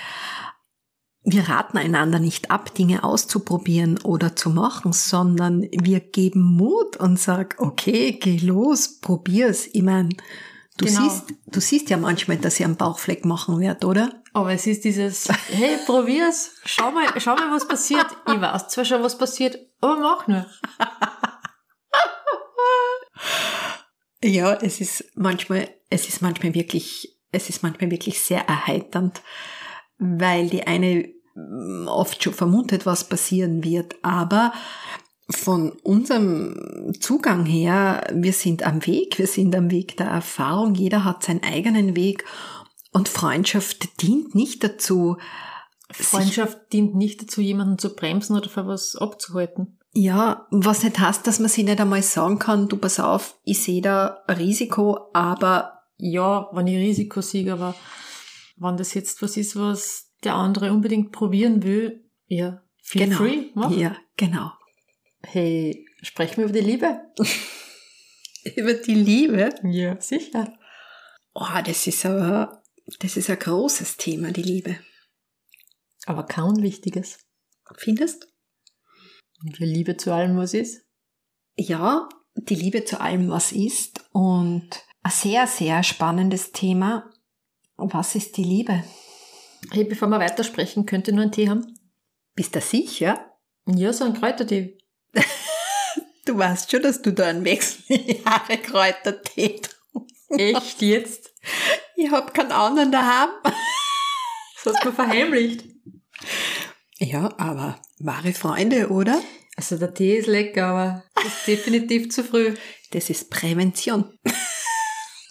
wir 1.26 1.50
raten 1.50 1.78
einander 1.78 2.20
nicht 2.20 2.52
ab, 2.52 2.74
Dinge 2.74 3.04
auszuprobieren 3.04 4.00
oder 4.02 4.34
zu 4.34 4.50
machen, 4.50 4.94
sondern 4.94 5.68
wir 5.72 6.00
geben 6.00 6.42
Mut 6.42 6.96
und 6.98 7.20
sagen, 7.20 7.58
okay, 7.58 8.14
geh 8.14 8.38
los, 8.38 9.02
probier's. 9.02 9.68
Ich 9.74 9.82
meine, 9.82 10.10
du 10.78 10.86
genau. 10.86 11.02
siehst, 11.02 11.34
du 11.48 11.60
siehst 11.60 11.90
ja 11.90 11.98
manchmal, 11.98 12.38
dass 12.38 12.60
ich 12.60 12.66
einen 12.66 12.78
Bauchfleck 12.78 13.26
machen 13.26 13.60
wird, 13.60 13.84
oder? 13.84 14.24
Aber 14.32 14.54
es 14.54 14.68
ist 14.68 14.86
dieses, 14.86 15.28
hey, 15.50 15.80
probier's, 15.86 16.52
schau 16.64 16.92
mal, 16.92 17.08
schau 17.18 17.36
mal, 17.36 17.52
was 17.52 17.68
passiert. 17.68 18.08
Ich 18.28 18.40
weiß 18.40 18.70
zwar 18.70 18.86
schon, 18.86 19.04
was 19.04 19.18
passiert, 19.18 19.58
aber 19.82 20.00
mach 20.00 20.28
nur. 20.28 20.46
ja, 24.24 24.54
es 24.54 24.80
ist 24.80 25.04
manchmal, 25.16 25.70
es 25.96 26.08
ist 26.08 26.22
manchmal 26.22 26.54
wirklich, 26.54 27.18
es 27.32 27.50
ist 27.50 27.64
manchmal 27.64 27.90
wirklich 27.90 28.22
sehr 28.22 28.48
erheiternd, 28.48 29.22
weil 29.98 30.50
die 30.50 30.68
eine 30.68 31.10
mm, 31.36 31.88
oft 31.88 32.22
schon 32.22 32.34
vermutet, 32.34 32.86
was 32.86 33.08
passieren 33.08 33.64
wird, 33.64 33.96
aber 34.04 34.54
von 35.30 35.72
unserem 35.84 36.94
Zugang 37.00 37.46
her, 37.46 38.06
wir 38.14 38.34
sind 38.34 38.64
am 38.64 38.86
Weg, 38.86 39.18
wir 39.18 39.25
sind 39.25 39.56
am 39.56 39.72
Weg 39.72 39.98
der 39.98 40.08
Erfahrung, 40.08 40.75
jeder 40.75 41.04
hat 41.04 41.24
seinen 41.24 41.44
eigenen 41.44 41.96
Weg 41.96 42.25
und 42.92 43.10
Freundschaft 43.10 44.02
dient 44.04 44.36
nicht 44.36 44.64
dazu. 44.64 45.18
Freundschaft 45.92 46.72
dient 46.74 46.96
nicht 46.96 47.22
dazu, 47.24 47.42
jemanden 47.42 47.80
zu 47.80 47.96
bremsen 47.96 48.36
oder 48.38 48.50
für 48.50 48.68
was 48.68 48.96
abzuhalten. 48.96 49.80
Ja, 49.94 50.46
was 50.52 50.84
nicht 50.84 51.00
heißt, 51.00 51.25
dass 51.25 51.40
man 51.40 51.50
sich 51.50 51.64
nicht 51.64 51.80
einmal 51.80 52.04
sagen 52.04 52.38
kann, 52.38 52.68
du 52.68 52.78
pass 52.78 53.00
auf, 53.00 53.40
ich 53.44 53.64
sehe 53.64 53.82
da 53.82 54.24
ein 54.28 54.38
Risiko, 54.38 55.10
aber 55.14 55.75
ja, 55.98 56.50
wenn 56.52 56.68
ich 56.68 56.78
Risiko 56.78 57.22
sehe, 57.22 57.52
aber 57.52 57.75
wenn 58.58 58.78
das 58.78 58.94
jetzt 58.94 59.22
was 59.22 59.38
ist, 59.38 59.56
was 59.56 60.12
der 60.24 60.36
andere 60.36 60.72
unbedingt 60.72 61.12
probieren 61.12 61.64
will, 61.64 62.10
ja, 62.28 62.64
feel 62.82 63.06
genau. 63.06 63.18
free. 63.18 63.50
Mach. 63.54 63.72
Ja, 63.72 63.98
genau. 64.18 64.52
Hey, 65.24 65.86
sprechen 66.02 66.38
wir 66.38 66.46
über 66.46 66.54
die 66.54 66.66
Liebe? 66.66 67.02
Über 68.56 68.75
die 68.75 68.94
Liebe? 68.94 69.50
Ja, 69.64 70.00
sicher. 70.00 70.56
Oh, 71.34 71.62
das 71.66 71.88
ist 71.88 72.06
aber, 72.06 72.62
das 73.00 73.18
ist 73.18 73.32
ein 73.32 73.40
großes 73.40 73.98
Thema, 73.98 74.32
die 74.32 74.44
Liebe. 74.44 74.78
Aber 76.06 76.28
kaum 76.28 76.62
wichtiges. 76.62 77.25
Findest? 77.78 78.32
Und 79.42 79.58
die 79.58 79.66
Liebe 79.66 79.98
zu 79.98 80.14
allem, 80.14 80.38
was 80.38 80.54
ist? 80.54 80.86
Ja, 81.58 82.08
die 82.36 82.54
Liebe 82.54 82.86
zu 82.86 83.02
allem, 83.02 83.30
was 83.30 83.52
ist 83.52 84.06
und 84.12 84.70
ein 85.06 85.12
sehr, 85.12 85.46
sehr 85.46 85.84
spannendes 85.84 86.52
Thema. 86.52 87.12
Was 87.78 88.16
ist 88.16 88.38
die 88.38 88.44
Liebe? 88.44 88.84
Hey, 89.72 89.84
bevor 89.84 90.08
wir 90.08 90.20
weitersprechen, 90.20 90.88
könnte 90.88 91.14
nur 91.14 91.22
einen 91.22 91.32
Tee 91.32 91.48
haben? 91.48 91.78
Bist 92.34 92.56
du 92.56 92.62
sicher? 92.62 93.24
Ja, 93.68 93.94
so 93.94 94.04
ein 94.06 94.14
Kräutertee. 94.14 94.78
Du 96.26 96.36
weißt 96.36 96.72
schon, 96.72 96.82
dass 96.82 97.04
du 97.04 97.14
da 97.14 97.28
einen 97.28 97.46
Wechseljahre 97.46 98.58
Kräutertee 98.58 99.62
Echt 100.30 100.82
jetzt? 100.82 101.32
Ich 101.96 102.10
hab 102.10 102.34
keinen 102.34 102.52
anderen 102.52 102.92
daheim. 102.92 103.30
Das 103.44 104.74
hast 104.74 104.84
du 104.84 104.90
mir 104.90 104.96
verheimlicht. 104.96 105.66
Ja, 106.98 107.32
aber 107.38 107.80
wahre 108.00 108.34
Freunde, 108.34 108.90
oder? 108.90 109.22
Also 109.56 109.78
der 109.78 109.94
Tee 109.94 110.18
ist 110.18 110.26
lecker, 110.26 110.66
aber 110.66 111.04
das 111.14 111.26
ist 111.26 111.48
definitiv 111.48 112.10
zu 112.10 112.24
früh. 112.24 112.56
Das 112.90 113.12
ist 113.12 113.30
Prävention. 113.30 114.18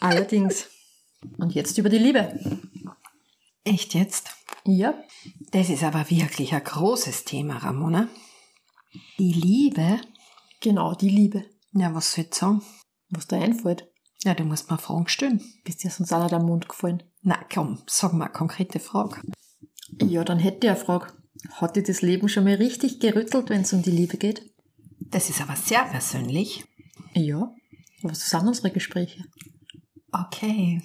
Allerdings. 0.05 0.69
Und 1.39 1.55
jetzt 1.55 1.79
über 1.79 1.89
die 1.89 1.99
Liebe. 1.99 2.39
Echt 3.65 3.95
jetzt? 3.95 4.29
Ja. 4.67 4.95
Das 5.51 5.71
ist 5.71 5.83
aber 5.83 6.11
wirklich 6.11 6.53
ein 6.53 6.63
großes 6.63 7.25
Thema, 7.25 7.57
Ramona. 7.57 8.09
Die 9.19 9.33
Liebe? 9.33 10.01
Genau, 10.61 10.95
die 10.95 11.09
Liebe. 11.09 11.47
Ja, 11.73 11.95
was 11.95 12.13
soll 12.13 12.27
ich 12.29 12.35
sagen? 12.35 12.61
Was 13.09 13.27
da 13.27 13.41
einfällt. 13.41 13.89
Ja, 14.25 14.35
du 14.35 14.45
musst 14.45 14.71
mal 14.71 14.77
Fragen 14.77 15.09
stellen. 15.09 15.43
Bist 15.65 15.83
dir 15.83 15.91
sonst 15.91 16.13
auch 16.13 16.29
der 16.29 16.39
Mund 16.39 16.69
gefallen? 16.69 17.03
Na 17.23 17.39
komm, 17.53 17.83
sag 17.87 18.13
mal 18.13 18.27
eine 18.27 18.35
konkrete 18.35 18.81
Frage. 18.81 19.23
Ja, 20.03 20.23
dann 20.25 20.39
hätte 20.39 20.67
ich 20.67 20.71
eine 20.71 20.81
Frage. 20.81 21.15
Hat 21.53 21.77
dir 21.77 21.83
das 21.83 22.03
Leben 22.03 22.29
schon 22.29 22.45
mal 22.45 22.57
richtig 22.57 23.01
gerüttelt, 23.01 23.49
wenn 23.49 23.63
es 23.63 23.73
um 23.73 23.83
die 23.83 23.91
Liebe 23.91 24.19
geht? 24.19 24.51
Das 25.01 25.31
ist 25.31 25.41
aber 25.41 25.57
sehr 25.57 25.85
persönlich. 25.85 26.65
Ja. 27.15 27.55
Was 28.03 28.29
sind 28.29 28.47
unsere 28.47 28.71
Gespräche? 28.71 29.25
Okay. 30.15 30.81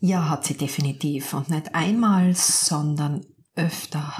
Ja, 0.00 0.28
hat 0.28 0.44
sie 0.44 0.56
definitiv. 0.56 1.34
Und 1.34 1.50
nicht 1.50 1.74
einmal, 1.74 2.34
sondern 2.34 3.24
öfter. 3.54 4.12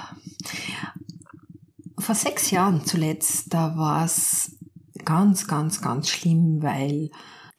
Vor 1.99 2.15
sechs 2.15 2.51
Jahren 2.51 2.85
zuletzt, 2.85 3.53
da 3.53 3.77
war 3.77 4.05
es 4.05 4.57
ganz, 5.05 5.47
ganz, 5.47 5.81
ganz 5.81 6.09
schlimm, 6.09 6.63
weil, 6.63 7.11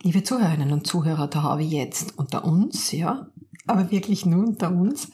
liebe 0.02 0.24
Zuhörerinnen 0.24 0.72
und 0.72 0.88
Zuhörer, 0.88 1.28
da 1.28 1.44
habe 1.44 1.64
ich 1.64 1.72
jetzt 1.72 2.18
unter 2.18 2.46
uns, 2.46 2.92
ja, 2.92 3.28
aber 3.68 3.92
wirklich 3.92 4.26
nur 4.26 4.48
unter 4.48 4.72
uns, 4.72 5.10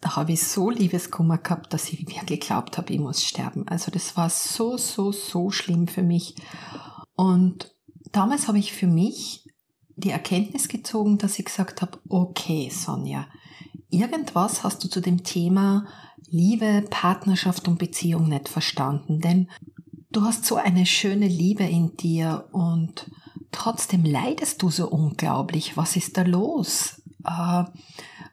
da 0.00 0.16
habe 0.16 0.32
ich 0.32 0.42
so 0.42 0.70
Liebeskummer 0.70 1.38
gehabt, 1.38 1.72
dass 1.72 1.88
ich 1.88 2.00
wirklich 2.00 2.24
geglaubt 2.26 2.78
habe, 2.78 2.92
ich 2.92 3.00
muss 3.00 3.24
sterben. 3.24 3.66
Also 3.66 3.90
das 3.90 4.16
war 4.16 4.30
so, 4.30 4.76
so, 4.76 5.10
so 5.10 5.50
schlimm 5.50 5.88
für 5.88 6.02
mich. 6.02 6.36
Und 7.16 7.74
damals 8.12 8.46
habe 8.46 8.58
ich 8.58 8.72
für 8.72 8.86
mich 8.86 9.47
die 9.98 10.10
Erkenntnis 10.10 10.68
gezogen, 10.68 11.18
dass 11.18 11.38
ich 11.38 11.44
gesagt 11.44 11.82
habe, 11.82 11.98
okay, 12.08 12.70
Sonja, 12.70 13.26
irgendwas 13.90 14.64
hast 14.64 14.82
du 14.84 14.88
zu 14.88 15.00
dem 15.00 15.24
Thema 15.24 15.86
Liebe, 16.30 16.84
Partnerschaft 16.88 17.68
und 17.68 17.78
Beziehung 17.78 18.28
nicht 18.28 18.48
verstanden, 18.48 19.20
denn 19.20 19.48
du 20.12 20.22
hast 20.22 20.44
so 20.44 20.56
eine 20.56 20.86
schöne 20.86 21.26
Liebe 21.26 21.64
in 21.64 21.96
dir 21.96 22.48
und 22.52 23.10
trotzdem 23.50 24.04
leidest 24.04 24.62
du 24.62 24.70
so 24.70 24.88
unglaublich. 24.88 25.76
Was 25.76 25.96
ist 25.96 26.16
da 26.16 26.22
los? 26.22 27.02
Äh, 27.24 27.64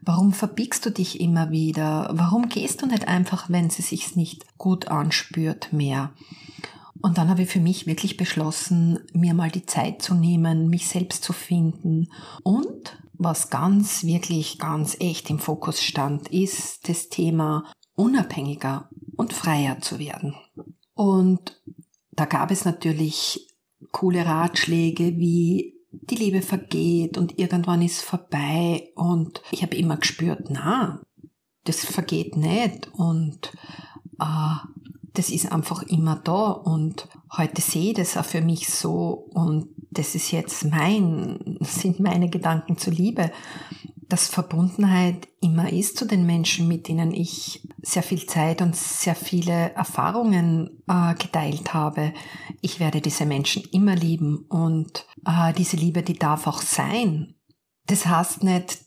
warum 0.02 0.34
verbiegst 0.34 0.86
du 0.86 0.92
dich 0.92 1.20
immer 1.20 1.52
wieder? 1.52 2.10
Warum 2.14 2.50
gehst 2.50 2.82
du 2.82 2.86
nicht 2.86 3.08
einfach, 3.08 3.50
wenn 3.50 3.70
sie 3.70 3.82
sich 3.82 4.16
nicht 4.16 4.58
gut 4.58 4.90
anspürt, 4.90 5.74
mehr? 5.74 6.12
Und 7.02 7.18
dann 7.18 7.30
habe 7.30 7.44
ich 7.44 7.50
für 7.50 7.60
mich 7.60 7.88
wirklich 7.88 8.18
beschlossen, 8.18 9.00
mir 9.14 9.34
mal 9.34 9.52
die 9.52 9.66
Zeit 9.66 10.02
zu 10.02 10.16
nehmen, 10.16 10.70
mich 10.70 10.88
selbst 10.88 11.24
zu 11.24 11.34
finden. 11.34 12.12
Und 12.44 12.98
was 13.14 13.50
ganz, 13.50 14.04
wirklich 14.04 14.58
ganz 14.58 14.98
echt 15.00 15.30
im 15.30 15.40
Fokus 15.40 15.82
stand, 15.82 16.30
ist 16.30 16.88
das 16.90 17.10
Thema 17.10 17.72
unabhängiger 17.96 18.90
und 19.16 19.34
freier 19.34 19.80
zu 19.82 20.00
werden. 20.00 20.36
Und 20.94 21.62
da 22.12 22.26
gab 22.26 22.52
es 22.52 22.66
natürlich 22.66 23.56
coole 23.92 24.26
Ratschläge 24.26 25.18
wie 25.18 25.76
die 25.92 26.16
Liebe 26.16 26.42
vergeht 26.42 27.18
und 27.18 27.40
irgendwann 27.40 27.82
ist 27.82 28.02
vorbei 28.02 28.92
und 28.96 29.42
ich 29.52 29.64
habe 29.64 29.76
immer 29.76 29.98
gespürt, 29.98 30.48
na, 30.50 31.02
das 31.64 31.86
vergeht 31.86 32.36
nicht 32.36 32.90
und 32.94 33.52
äh, 34.20 34.56
das 35.18 35.30
ist 35.30 35.52
einfach 35.52 35.84
immer 35.84 36.18
da 36.18 36.52
und 36.52 37.08
heute 37.36 37.62
sehe 37.62 37.92
ich 37.92 37.96
das 37.96 38.18
auch 38.18 38.26
für 38.26 38.42
mich 38.42 38.70
so 38.70 39.28
und 39.34 39.70
das 39.92 40.16
ist 40.16 40.32
jetzt 40.32 40.66
mein, 40.66 41.58
sind 41.62 42.00
meine 42.00 42.30
Gedanken 42.30 42.78
zur 42.78 42.94
Liebe, 42.94 43.32
dass 44.08 44.28
Verbundenheit 44.28 45.28
immer 45.42 45.72
ist 45.72 45.98
zu 45.98 46.06
den 46.06 46.26
Menschen, 46.26 46.68
mit 46.68 46.88
denen 46.88 47.12
ich 47.12 47.68
sehr 47.82 48.04
viel 48.04 48.26
Zeit 48.26 48.62
und 48.62 48.76
sehr 48.76 49.16
viele 49.16 49.74
Erfahrungen 49.74 50.84
äh, 50.88 51.16
geteilt 51.16 51.74
habe. 51.74 52.14
Ich 52.62 52.80
werde 52.80 53.02
diese 53.02 53.26
Menschen 53.26 53.64
immer 53.72 53.96
lieben 53.96 54.46
und 54.50 55.06
äh, 55.26 55.54
diese 55.54 55.78
Liebe, 55.78 56.04
die 56.04 56.20
darf 56.20 56.46
auch 56.46 56.62
sein. 56.62 57.36
Das 57.88 58.06
heißt 58.06 58.44
nicht, 58.44 58.86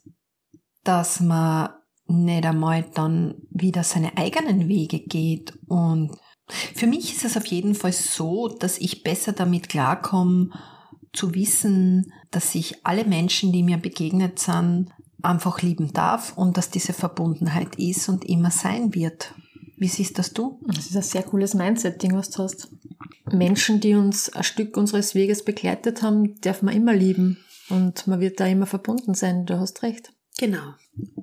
dass 0.85 1.21
man 1.21 1.71
nicht 2.09 2.45
einmal 2.45 2.85
dann 2.95 3.35
wieder 3.51 3.85
seine 3.85 4.17
eigenen 4.17 4.69
Wege 4.69 5.01
geht 5.01 5.53
und 5.69 6.17
für 6.49 6.87
mich 6.87 7.15
ist 7.15 7.25
es 7.25 7.37
auf 7.37 7.47
jeden 7.47 7.75
Fall 7.75 7.93
so, 7.93 8.49
dass 8.49 8.79
ich 8.79 9.03
besser 9.03 9.33
damit 9.33 9.69
klarkomme, 9.69 10.51
zu 11.13 11.35
wissen, 11.35 12.13
dass 12.31 12.55
ich 12.55 12.87
alle 12.87 13.05
Menschen, 13.05 13.53
die 13.53 13.63
mir 13.63 13.79
begegnet 13.79 14.39
sind, 14.39 14.91
einfach 15.23 15.63
lieben 15.63 15.93
darf 15.93 16.37
und 16.37 16.57
dass 16.57 16.71
diese 16.71 16.93
Verbundenheit 16.93 17.77
ist 17.77 18.09
und 18.09 18.25
immer 18.25 18.51
sein 18.51 18.95
wird. 18.95 19.35
Wie 19.77 19.89
siehst 19.89 20.19
das 20.19 20.33
du? 20.33 20.61
Das 20.67 20.87
ist 20.87 20.97
ein 20.97 21.03
sehr 21.03 21.23
cooles 21.23 21.55
Mindset-Ding, 21.55 22.15
was 22.15 22.31
du 22.31 22.43
hast. 22.43 22.69
Menschen, 23.31 23.81
die 23.81 23.95
uns 23.95 24.31
ein 24.31 24.45
Stück 24.45 24.77
unseres 24.77 25.15
Weges 25.15 25.45
begleitet 25.45 26.03
haben, 26.03 26.41
darf 26.41 26.63
man 26.63 26.75
immer 26.75 26.95
lieben 26.95 27.39
und 27.69 28.07
man 28.07 28.21
wird 28.21 28.41
da 28.41 28.47
immer 28.47 28.67
verbunden 28.67 29.15
sein. 29.15 29.45
Du 29.47 29.59
hast 29.59 29.83
recht. 29.83 30.13
Genau. 30.39 30.75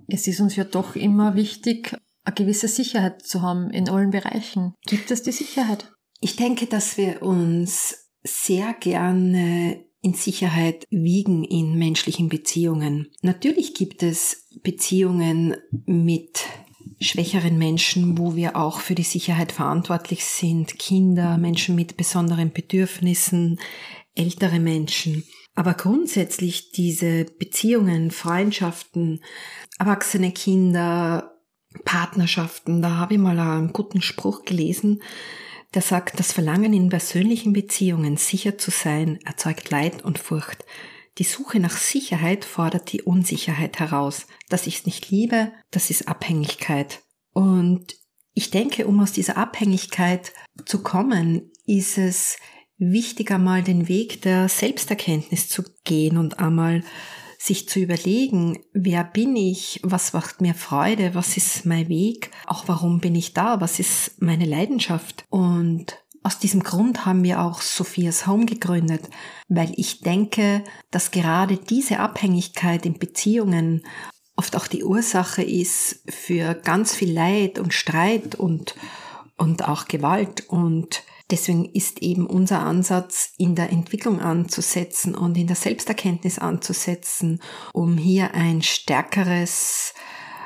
Es 0.07 0.27
ist 0.27 0.39
uns 0.39 0.55
ja 0.55 0.65
doch 0.65 0.95
immer 0.95 1.36
wichtig, 1.36 1.98
eine 2.24 2.36
gewisse 2.36 2.67
Sicherheit 2.67 3.24
zu 3.24 3.41
haben 3.41 3.72
in 3.72 3.89
allen 3.89 4.12
Bereichen. 4.12 4.75
Gibt 4.86 5.10
es 5.10 5.24
die 5.24 5.31
Sicherheit? 5.31 5.91
Ich 6.19 6.36
denke, 6.36 6.67
dass 6.67 6.98
wir 6.98 7.24
uns 7.24 8.10
sehr 8.24 8.74
gerne 8.74 9.84
in 10.01 10.13
Sicherheit 10.13 10.86
wiegen 10.91 11.43
in 11.43 11.77
menschlichen 11.77 12.29
Beziehungen. 12.29 13.10
Natürlich 13.22 13.74
gibt 13.74 14.03
es 14.03 14.48
Beziehungen 14.62 15.55
mit 15.86 16.45
schwächeren 17.00 17.57
Menschen, 17.57 18.17
wo 18.17 18.36
wir 18.36 18.55
auch 18.55 18.79
für 18.79 18.95
die 18.95 19.03
Sicherheit 19.03 19.51
verantwortlich 19.51 20.24
sind, 20.25 20.77
Kinder, 20.77 21.38
Menschen 21.38 21.75
mit 21.75 21.98
besonderen 21.98 22.51
Bedürfnissen, 22.51 23.60
ältere 24.15 24.60
Menschen. 24.60 25.24
Aber 25.55 25.74
grundsätzlich 25.74 26.72
diese 26.72 27.25
Beziehungen, 27.25 28.12
Freundschaften, 28.12 29.24
erwachsene 29.79 30.31
Kinder, 30.31 31.39
Partnerschaften, 31.84 32.81
da 32.81 32.98
habe 32.98 33.15
ich 33.15 33.19
mal 33.19 33.39
einen 33.39 33.74
guten 33.74 34.01
Spruch 34.01 34.43
gelesen, 34.43 35.01
der 35.74 35.81
sagt, 35.81 36.19
das 36.19 36.31
Verlangen 36.31 36.74
in 36.74 36.89
persönlichen 36.89 37.51
Beziehungen 37.51 38.17
sicher 38.17 38.57
zu 38.57 38.72
sein 38.72 39.19
erzeugt 39.25 39.69
Leid 39.72 40.03
und 40.05 40.19
Furcht. 40.19 40.63
Die 41.17 41.24
Suche 41.24 41.60
nach 41.60 41.77
Sicherheit 41.77 42.43
fordert 42.43 42.91
die 42.91 43.01
Unsicherheit 43.01 43.79
heraus. 43.79 44.27
Dass 44.50 44.67
ich 44.67 44.79
es 44.79 44.86
nicht 44.86 45.10
liebe, 45.10 45.51
das 45.72 45.89
ist 45.89 46.07
Abhängigkeit. 46.07 47.01
Und 47.31 47.95
ich 48.34 48.51
denke, 48.51 48.86
um 48.86 49.00
aus 49.00 49.13
dieser 49.13 49.38
Abhängigkeit 49.38 50.34
zu 50.65 50.84
kommen, 50.84 51.51
ist 51.65 51.98
es 51.98 52.38
wichtig, 52.77 53.32
einmal 53.32 53.63
den 53.63 53.88
Weg 53.88 54.22
der 54.22 54.50
Selbsterkenntnis 54.50 55.50
zu 55.50 55.63
gehen 55.84 56.17
und 56.17 56.39
einmal 56.39 56.84
sich 57.38 57.70
zu 57.70 57.79
überlegen, 57.79 58.60
wer 58.74 59.03
bin 59.03 59.36
ich, 59.36 59.79
was 59.84 60.13
macht 60.13 60.41
mir 60.41 60.55
Freude, 60.55 61.13
was 61.13 61.38
ist 61.38 61.65
mein 61.65 61.89
Weg, 61.89 62.32
auch 62.48 62.67
warum 62.67 63.00
bin 63.00 63.13
ich 63.15 63.34
da, 63.34 63.62
was 63.62 63.79
ist 63.79 64.22
meine 64.22 64.46
Leidenschaft. 64.46 65.25
Und 65.29 66.00
aus 66.24 66.39
diesem 66.39 66.63
Grund 66.63 67.05
haben 67.05 67.24
wir 67.24 67.41
auch 67.41 67.62
Sophias 67.62 68.25
Home 68.25 68.48
gegründet, 68.48 69.10
weil 69.48 69.72
ich 69.75 70.00
denke, 70.00 70.63
dass 70.89 71.12
gerade 71.12 71.58
diese 71.58 72.00
Abhängigkeit 72.00 72.86
in 72.86 72.98
Beziehungen 72.98 73.86
oft 74.36 74.55
auch 74.55 74.67
die 74.67 74.84
Ursache 74.84 75.44
ist 75.44 76.03
für 76.10 76.55
ganz 76.55 76.96
viel 76.96 77.13
Leid 77.13 77.60
und 77.60 77.74
Streit 77.74 78.36
und, 78.36 78.75
und 79.38 79.67
auch 79.67 79.88
Gewalt. 79.88 80.46
Und 80.48 81.03
Deswegen 81.32 81.65
ist 81.65 82.03
eben 82.03 82.27
unser 82.27 82.60
Ansatz, 82.60 83.34
in 83.38 83.55
der 83.55 83.72
Entwicklung 83.72 84.20
anzusetzen 84.20 85.15
und 85.15 85.38
in 85.38 85.48
der 85.48 85.55
Selbsterkenntnis 85.55 86.38
anzusetzen, 86.38 87.41
um 87.74 87.98
hier 87.98 88.36
ein 88.36 88.62
stärkeres 88.62 89.96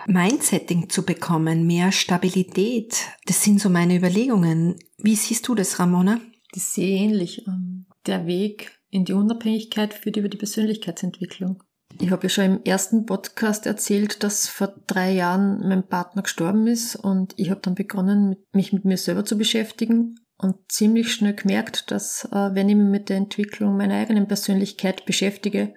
Mindsetting 0.07 0.89
zu 0.89 1.03
bekommen, 1.03 1.67
mehr 1.67 1.91
Stabilität. 1.91 2.95
Das 3.25 3.43
sind 3.43 3.59
so 3.59 3.69
meine 3.69 3.97
Überlegungen. 3.97 4.79
Wie 4.97 5.15
siehst 5.15 5.47
du 5.49 5.55
das, 5.55 5.79
Ramona? 5.79 6.21
Das 6.53 6.73
sehe 6.73 6.95
ich 6.95 7.01
ähnlich. 7.01 7.47
Ähm, 7.47 7.85
der 8.07 8.25
Weg 8.25 8.71
in 8.89 9.03
die 9.03 9.13
Unabhängigkeit 9.13 9.93
führt 9.93 10.15
über 10.15 10.29
die 10.29 10.37
Persönlichkeitsentwicklung. 10.37 11.61
Ich 11.99 12.11
habe 12.11 12.23
ja 12.23 12.29
schon 12.29 12.45
im 12.45 12.63
ersten 12.63 13.05
Podcast 13.05 13.65
erzählt, 13.65 14.23
dass 14.23 14.47
vor 14.47 14.73
drei 14.87 15.11
Jahren 15.11 15.67
mein 15.67 15.85
Partner 15.85 16.21
gestorben 16.21 16.67
ist 16.67 16.95
und 16.95 17.33
ich 17.35 17.49
habe 17.49 17.61
dann 17.61 17.75
begonnen, 17.75 18.37
mich 18.53 18.71
mit 18.71 18.85
mir 18.85 18.97
selber 18.97 19.25
zu 19.25 19.37
beschäftigen 19.37 20.15
und 20.39 20.55
ziemlich 20.71 21.13
schnell 21.13 21.35
gemerkt, 21.35 21.91
dass 21.91 22.25
äh, 22.31 22.49
wenn 22.53 22.69
ich 22.69 22.75
mich 22.75 22.87
mit 22.87 23.09
der 23.09 23.17
Entwicklung 23.17 23.77
meiner 23.77 23.95
eigenen 23.95 24.27
Persönlichkeit 24.27 25.05
beschäftige, 25.05 25.73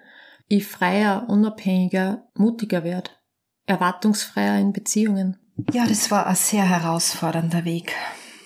ich 0.49 0.67
freier, 0.67 1.27
unabhängiger, 1.29 2.29
mutiger 2.35 2.85
werde, 2.85 3.11
erwartungsfreier 3.67 4.59
in 4.59 4.73
Beziehungen. 4.73 5.39
Ja, 5.73 5.87
das 5.87 6.11
war 6.11 6.27
ein 6.27 6.37
sehr 6.37 6.69
herausfordernder 6.69 7.65
Weg. 7.65 7.95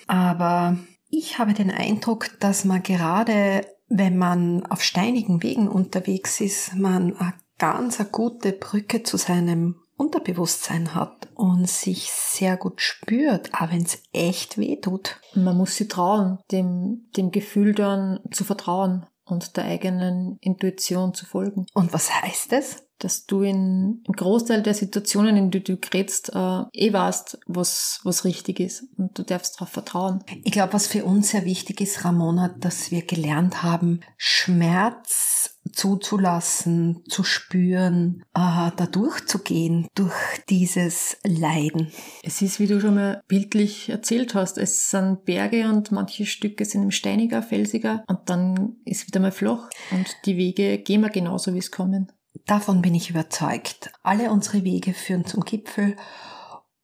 Aber 0.07 0.77
ich 1.09 1.37
habe 1.37 1.53
den 1.53 1.71
Eindruck, 1.71 2.39
dass 2.39 2.65
man 2.65 2.83
gerade, 2.83 3.65
wenn 3.87 4.17
man 4.17 4.65
auf 4.65 4.83
steinigen 4.83 5.43
Wegen 5.43 5.67
unterwegs 5.67 6.41
ist, 6.41 6.75
man 6.75 7.15
eine 7.17 7.33
ganz 7.57 7.99
eine 7.99 8.09
gute 8.09 8.53
Brücke 8.53 9.03
zu 9.03 9.17
seinem 9.17 9.75
Unterbewusstsein 9.97 10.93
hat 10.93 11.27
und 11.33 11.67
sich 11.67 12.11
sehr 12.11 12.55
gut 12.55 12.81
spürt, 12.81 13.53
auch 13.53 13.71
wenn 13.71 13.83
es 13.83 14.03
echt 14.13 14.57
weh 14.57 14.79
tut. 14.79 15.19
Man 15.33 15.57
muss 15.57 15.75
sich 15.75 15.87
trauen, 15.87 16.39
dem, 16.51 17.07
dem 17.17 17.31
Gefühl 17.31 17.73
dann 17.73 18.19
zu 18.31 18.43
vertrauen 18.43 19.07
und 19.25 19.57
der 19.57 19.65
eigenen 19.65 20.37
Intuition 20.39 21.13
zu 21.13 21.25
folgen. 21.25 21.65
Und 21.73 21.93
was 21.93 22.21
heißt 22.21 22.53
es? 22.53 22.83
Dass 22.99 23.25
du 23.25 23.41
in, 23.41 24.03
im 24.07 24.13
Großteil 24.13 24.63
der 24.63 24.73
Situationen, 24.73 25.37
in 25.37 25.51
die 25.51 25.63
du 25.63 25.77
gerätst, 25.77 26.31
äh, 26.33 26.63
eh 26.73 26.93
weißt, 26.93 27.39
was, 27.45 27.99
was 28.03 28.25
richtig 28.25 28.59
ist 28.59 28.85
und 28.97 29.17
du 29.19 29.23
darfst 29.23 29.55
darauf 29.55 29.69
vertrauen. 29.69 30.23
Ich 30.43 30.51
glaube, 30.51 30.73
was 30.73 30.87
für 30.87 31.05
uns 31.05 31.29
sehr 31.29 31.45
wichtig 31.45 31.81
ist, 31.81 32.05
Ramona, 32.05 32.55
dass 32.59 32.89
wir 32.89 33.05
gelernt 33.05 33.61
haben, 33.61 33.99
Schmerz 34.17 35.56
zuzulassen, 35.77 37.03
zu 37.07 37.23
spüren, 37.23 38.23
äh, 38.33 38.71
da 38.75 38.87
durchzugehen, 38.91 39.87
durch 39.93 40.13
dieses 40.49 41.17
Leiden. 41.23 41.91
Es 42.23 42.41
ist, 42.41 42.59
wie 42.59 42.65
du 42.65 42.81
schon 42.81 42.95
mal 42.95 43.21
bildlich 43.27 43.89
erzählt 43.89 44.33
hast, 44.33 44.57
es 44.57 44.89
sind 44.89 45.23
Berge 45.25 45.69
und 45.69 45.91
manche 45.91 46.25
Stücke 46.25 46.65
sind 46.65 46.91
steiniger, 46.93 47.43
felsiger 47.43 48.03
und 48.07 48.19
dann 48.25 48.77
ist 48.85 49.07
wieder 49.07 49.19
mal 49.19 49.31
flach 49.31 49.69
und 49.91 50.07
die 50.25 50.37
Wege 50.37 50.79
gehen 50.79 51.01
wir 51.01 51.09
genauso, 51.09 51.53
wie 51.53 51.59
es 51.59 51.71
kommen. 51.71 52.11
Davon 52.45 52.81
bin 52.81 52.95
ich 52.95 53.09
überzeugt. 53.09 53.91
Alle 54.03 54.31
unsere 54.31 54.63
Wege 54.63 54.93
führen 54.93 55.25
zum 55.25 55.43
Gipfel 55.43 55.95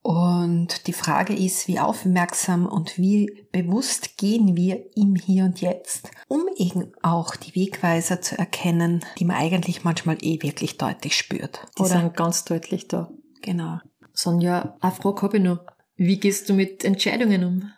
und 0.04 0.88
die 0.88 0.94
Frage 0.94 1.34
ist, 1.34 1.70
wie 1.70 1.80
aufmerksam 1.80 2.66
und 2.66 2.98
wie 2.98 3.48
bewusst 3.54 4.18
gehen 4.18 4.54
wir 4.58 4.84
im 4.98 5.16
Hier 5.16 5.46
und 5.46 5.62
Jetzt, 5.62 6.12
um 6.28 6.42
eben 6.58 6.92
auch 7.02 7.38
die 7.38 7.56
Wegweiser 7.56 8.22
zu 8.22 8.38
erkennen, 8.38 9.06
die 9.18 9.24
man 9.24 9.38
eigentlich 9.38 9.86
manchmal 9.86 10.18
eh 10.20 10.42
wirklich 10.42 10.78
deutlich 10.78 11.16
spürt. 11.16 11.62
Die 11.78 11.84
Oder? 11.84 11.92
sind 11.92 12.18
ganz 12.18 12.44
deutlich 12.44 12.90
da. 12.90 13.12
Genau. 13.42 13.80
Sonja, 14.12 14.76
eine 14.82 14.92
Frage 14.92 15.22
habe 15.22 15.38
ich 15.38 15.44
noch. 15.44 15.60
Wie 15.96 16.20
gehst 16.20 16.50
du 16.50 16.54
mit 16.54 16.84
Entscheidungen 16.84 17.46
um? 17.46 17.72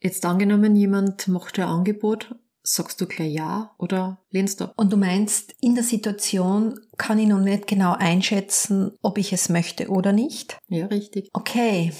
Jetzt 0.00 0.24
angenommen, 0.24 0.74
jemand 0.74 1.28
macht 1.28 1.58
ein 1.58 1.66
Angebot 1.66 2.34
Sagst 2.64 3.00
du 3.00 3.06
gleich 3.06 3.32
ja 3.32 3.74
oder 3.78 4.20
lehnst 4.30 4.60
du? 4.60 4.72
Und 4.76 4.92
du 4.92 4.96
meinst, 4.96 5.54
in 5.60 5.74
der 5.74 5.84
Situation 5.84 6.78
kann 6.96 7.18
ich 7.18 7.26
noch 7.26 7.40
nicht 7.40 7.66
genau 7.66 7.94
einschätzen, 7.98 8.92
ob 9.02 9.18
ich 9.18 9.32
es 9.32 9.48
möchte 9.48 9.88
oder 9.88 10.12
nicht? 10.12 10.58
Ja, 10.68 10.86
richtig. 10.86 11.30
Okay. 11.32 11.92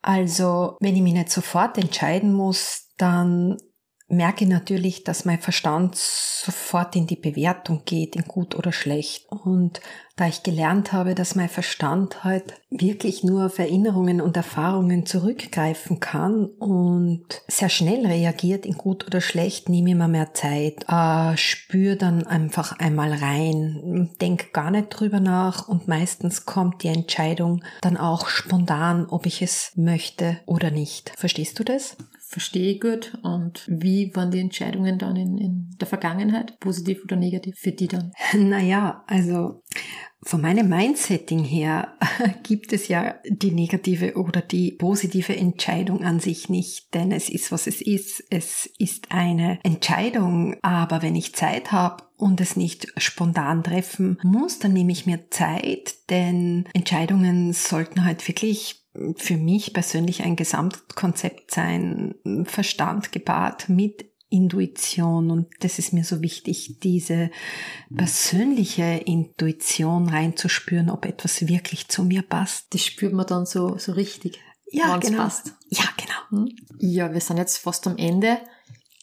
Also, 0.00 0.76
wenn 0.80 0.96
ich 0.96 1.02
mich 1.02 1.12
nicht 1.12 1.30
sofort 1.30 1.76
entscheiden 1.78 2.32
muss, 2.32 2.88
dann 2.96 3.58
merke 4.08 4.44
ich 4.44 4.50
natürlich, 4.50 5.04
dass 5.04 5.24
mein 5.24 5.40
Verstand 5.40 5.96
sofort 5.96 6.94
in 6.96 7.06
die 7.06 7.16
Bewertung 7.16 7.82
geht, 7.84 8.16
in 8.16 8.22
gut 8.22 8.54
oder 8.54 8.72
schlecht. 8.72 9.26
Und 9.30 9.80
da 10.16 10.26
ich 10.26 10.42
gelernt 10.42 10.92
habe, 10.92 11.14
dass 11.14 11.34
mein 11.34 11.50
Verstand 11.50 12.24
halt 12.24 12.54
wirklich 12.70 13.22
nur 13.22 13.46
auf 13.46 13.58
Erinnerungen 13.58 14.22
und 14.22 14.36
Erfahrungen 14.36 15.04
zurückgreifen 15.04 16.00
kann 16.00 16.46
und 16.46 17.26
sehr 17.48 17.68
schnell 17.68 18.06
reagiert 18.06 18.64
in 18.64 18.74
gut 18.74 19.06
oder 19.06 19.20
schlecht, 19.20 19.68
nehme 19.68 19.90
ich 19.90 19.96
mir 19.96 20.08
mehr 20.08 20.32
Zeit, 20.32 20.86
äh, 20.88 21.36
spüre 21.36 21.96
dann 21.96 22.26
einfach 22.26 22.78
einmal 22.78 23.12
rein, 23.12 24.10
denk 24.20 24.52
gar 24.54 24.70
nicht 24.70 24.88
drüber 24.88 25.20
nach 25.20 25.68
und 25.68 25.86
meistens 25.86 26.46
kommt 26.46 26.82
die 26.82 26.88
Entscheidung 26.88 27.62
dann 27.82 27.98
auch 27.98 28.28
spontan, 28.28 29.06
ob 29.06 29.26
ich 29.26 29.42
es 29.42 29.72
möchte 29.76 30.38
oder 30.46 30.70
nicht. 30.70 31.12
Verstehst 31.16 31.58
du 31.58 31.64
das? 31.64 31.96
verstehe 32.28 32.78
gut 32.78 33.16
und 33.22 33.64
wie 33.66 34.14
waren 34.14 34.30
die 34.30 34.40
Entscheidungen 34.40 34.98
dann 34.98 35.16
in, 35.16 35.38
in 35.38 35.76
der 35.80 35.86
Vergangenheit, 35.86 36.58
positiv 36.58 37.04
oder 37.04 37.16
negativ 37.16 37.56
für 37.56 37.72
die 37.72 37.88
dann? 37.88 38.12
Naja, 38.34 39.04
also 39.06 39.62
von 40.22 40.40
meinem 40.40 40.68
Mindsetting 40.68 41.44
her 41.44 41.94
gibt 42.42 42.72
es 42.72 42.88
ja 42.88 43.14
die 43.28 43.52
negative 43.52 44.16
oder 44.16 44.40
die 44.40 44.72
positive 44.72 45.36
Entscheidung 45.36 46.02
an 46.02 46.20
sich 46.20 46.48
nicht, 46.48 46.94
denn 46.94 47.12
es 47.12 47.28
ist, 47.28 47.52
was 47.52 47.66
es 47.66 47.80
ist. 47.80 48.24
Es 48.30 48.66
ist 48.78 49.12
eine 49.12 49.58
Entscheidung, 49.62 50.56
aber 50.62 51.02
wenn 51.02 51.14
ich 51.14 51.34
Zeit 51.34 51.72
habe 51.72 52.04
und 52.16 52.40
es 52.40 52.56
nicht 52.56 52.92
spontan 52.96 53.62
treffen 53.62 54.18
muss, 54.22 54.58
dann 54.58 54.72
nehme 54.72 54.92
ich 54.92 55.06
mir 55.06 55.30
Zeit, 55.30 56.10
denn 56.10 56.64
Entscheidungen 56.72 57.52
sollten 57.52 58.04
halt 58.04 58.26
wirklich 58.26 58.86
für 59.16 59.36
mich 59.36 59.74
persönlich 59.74 60.22
ein 60.22 60.36
Gesamtkonzept 60.36 61.50
sein, 61.50 62.14
Verstand 62.44 63.12
gepaart 63.12 63.68
mit 63.68 64.10
Intuition 64.28 65.30
und 65.30 65.48
das 65.60 65.78
ist 65.78 65.92
mir 65.92 66.04
so 66.04 66.20
wichtig, 66.20 66.78
diese 66.82 67.30
persönliche 67.94 68.82
Intuition 69.04 70.08
reinzuspüren, 70.08 70.90
ob 70.90 71.04
etwas 71.04 71.46
wirklich 71.46 71.88
zu 71.88 72.02
mir 72.02 72.22
passt. 72.22 72.74
Das 72.74 72.84
spürt 72.84 73.12
man 73.12 73.26
dann 73.26 73.46
so, 73.46 73.78
so 73.78 73.92
richtig. 73.92 74.40
Ja, 74.70 74.96
genau. 74.96 75.18
Passt. 75.18 75.52
Ja, 75.68 75.84
genau. 75.96 76.42
Hm? 76.42 76.56
Ja, 76.78 77.12
wir 77.12 77.20
sind 77.20 77.36
jetzt 77.36 77.58
fast 77.58 77.86
am 77.86 77.96
Ende. 77.96 78.38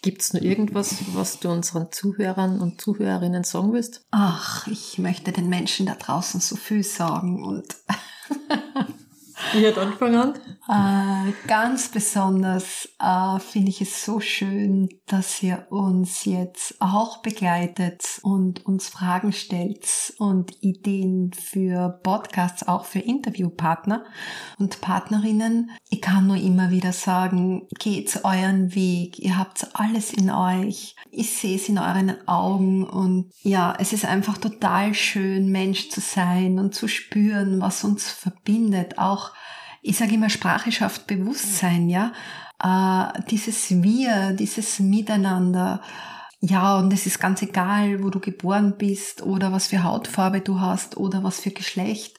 Gibt 0.01 0.21
es 0.21 0.33
noch 0.33 0.41
irgendwas, 0.41 0.95
was 1.13 1.39
du 1.39 1.49
unseren 1.49 1.89
Zuhörern 1.89 2.59
und 2.59 2.81
Zuhörerinnen 2.81 3.45
sagen 3.45 3.71
willst? 3.71 4.05
Ach, 4.11 4.67
ich 4.67 4.97
möchte 4.97 5.31
den 5.31 5.47
Menschen 5.47 5.85
da 5.85 5.95
draußen 5.95 6.41
so 6.41 6.57
viel 6.57 6.83
sagen 6.83 7.41
und 7.41 7.77
Ich 9.53 9.61
hätte 9.61 9.81
angefangen 9.81 10.15
an. 10.15 10.39
Äh, 10.69 11.33
ganz 11.45 11.89
besonders 11.89 12.87
äh, 12.97 13.39
finde 13.39 13.69
ich 13.69 13.81
es 13.81 14.05
so 14.05 14.21
schön, 14.21 14.87
dass 15.07 15.43
ihr 15.43 15.67
uns 15.69 16.23
jetzt 16.23 16.75
auch 16.79 17.17
begleitet 17.17 18.21
und 18.23 18.65
uns 18.65 18.87
Fragen 18.87 19.33
stellt 19.33 20.13
und 20.19 20.63
Ideen 20.63 21.33
für 21.33 21.99
Podcasts, 22.03 22.65
auch 22.65 22.85
für 22.85 22.99
Interviewpartner 22.99 24.05
und 24.57 24.79
Partnerinnen. 24.79 25.69
Ich 25.89 26.01
kann 26.01 26.27
nur 26.27 26.37
immer 26.37 26.71
wieder 26.71 26.93
sagen, 26.93 27.67
geht 27.77 28.21
euren 28.23 28.73
Weg. 28.73 29.19
Ihr 29.19 29.37
habt 29.37 29.67
alles 29.73 30.13
in 30.13 30.29
euch. 30.29 30.95
Ich 31.11 31.37
sehe 31.37 31.57
es 31.57 31.67
in 31.67 31.77
euren 31.77 32.25
Augen 32.25 32.85
und 32.85 33.31
ja, 33.41 33.75
es 33.79 33.91
ist 33.91 34.05
einfach 34.05 34.37
total 34.37 34.93
schön, 34.93 35.51
Mensch 35.51 35.89
zu 35.89 35.99
sein 35.99 36.57
und 36.57 36.73
zu 36.73 36.87
spüren, 36.87 37.59
was 37.59 37.83
uns 37.83 38.09
verbindet. 38.09 38.97
Auch 38.97 39.33
ich 39.83 39.97
sage 39.97 40.15
immer, 40.15 40.29
Sprache 40.29 40.71
schafft 40.71 41.07
Bewusstsein, 41.07 41.89
ja. 41.89 42.13
Äh, 42.63 43.21
dieses 43.29 43.83
Wir, 43.83 44.31
dieses 44.31 44.79
Miteinander. 44.79 45.81
Ja, 46.39 46.77
und 46.77 46.91
es 46.91 47.05
ist 47.05 47.19
ganz 47.19 47.41
egal, 47.41 48.01
wo 48.03 48.09
du 48.09 48.19
geboren 48.19 48.75
bist 48.77 49.21
oder 49.21 49.51
was 49.51 49.67
für 49.67 49.83
Hautfarbe 49.83 50.41
du 50.41 50.59
hast 50.59 50.97
oder 50.97 51.23
was 51.23 51.39
für 51.41 51.51
Geschlecht. 51.51 52.17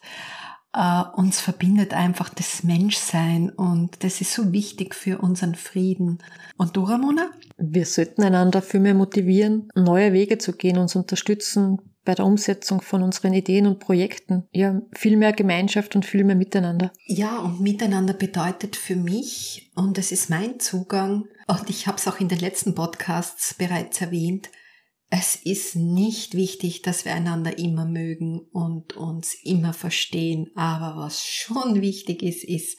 äh, 0.74 1.02
uns 1.14 1.40
verbindet 1.40 1.94
einfach 1.94 2.28
das 2.28 2.64
Menschsein 2.64 3.48
und 3.50 4.02
das 4.02 4.20
ist 4.20 4.32
so 4.32 4.52
wichtig 4.52 4.94
für 4.94 5.18
unseren 5.18 5.54
Frieden. 5.54 6.18
Und 6.56 6.76
du, 6.76 6.82
Ramona? 6.82 7.30
Wir 7.56 7.86
sollten 7.86 8.24
einander 8.24 8.60
viel 8.60 8.80
mehr 8.80 8.94
motivieren, 8.94 9.68
neue 9.74 10.12
Wege 10.12 10.38
zu 10.38 10.52
gehen, 10.52 10.78
uns 10.78 10.96
unterstützen 10.96 11.78
bei 12.04 12.14
der 12.14 12.26
Umsetzung 12.26 12.80
von 12.80 13.02
unseren 13.02 13.32
Ideen 13.32 13.66
und 13.66 13.80
Projekten. 13.80 14.48
Ja, 14.52 14.80
viel 14.94 15.16
mehr 15.16 15.32
Gemeinschaft 15.32 15.96
und 15.96 16.04
viel 16.04 16.24
mehr 16.24 16.36
Miteinander. 16.36 16.92
Ja, 17.06 17.38
und 17.38 17.60
Miteinander 17.60 18.14
bedeutet 18.14 18.76
für 18.76 18.96
mich, 18.96 19.70
und 19.74 19.98
es 19.98 20.12
ist 20.12 20.30
mein 20.30 20.60
Zugang, 20.60 21.24
und 21.46 21.70
ich 21.70 21.86
habe 21.86 21.98
es 21.98 22.06
auch 22.08 22.20
in 22.20 22.28
den 22.28 22.38
letzten 22.38 22.74
Podcasts 22.74 23.54
bereits 23.54 24.00
erwähnt, 24.00 24.50
es 25.10 25.36
ist 25.36 25.76
nicht 25.76 26.34
wichtig, 26.34 26.82
dass 26.82 27.04
wir 27.04 27.14
einander 27.14 27.56
immer 27.56 27.84
mögen 27.84 28.40
und 28.52 28.96
uns 28.96 29.34
immer 29.44 29.72
verstehen. 29.72 30.50
Aber 30.56 31.00
was 31.00 31.24
schon 31.24 31.80
wichtig 31.80 32.22
ist, 32.22 32.42
ist, 32.42 32.78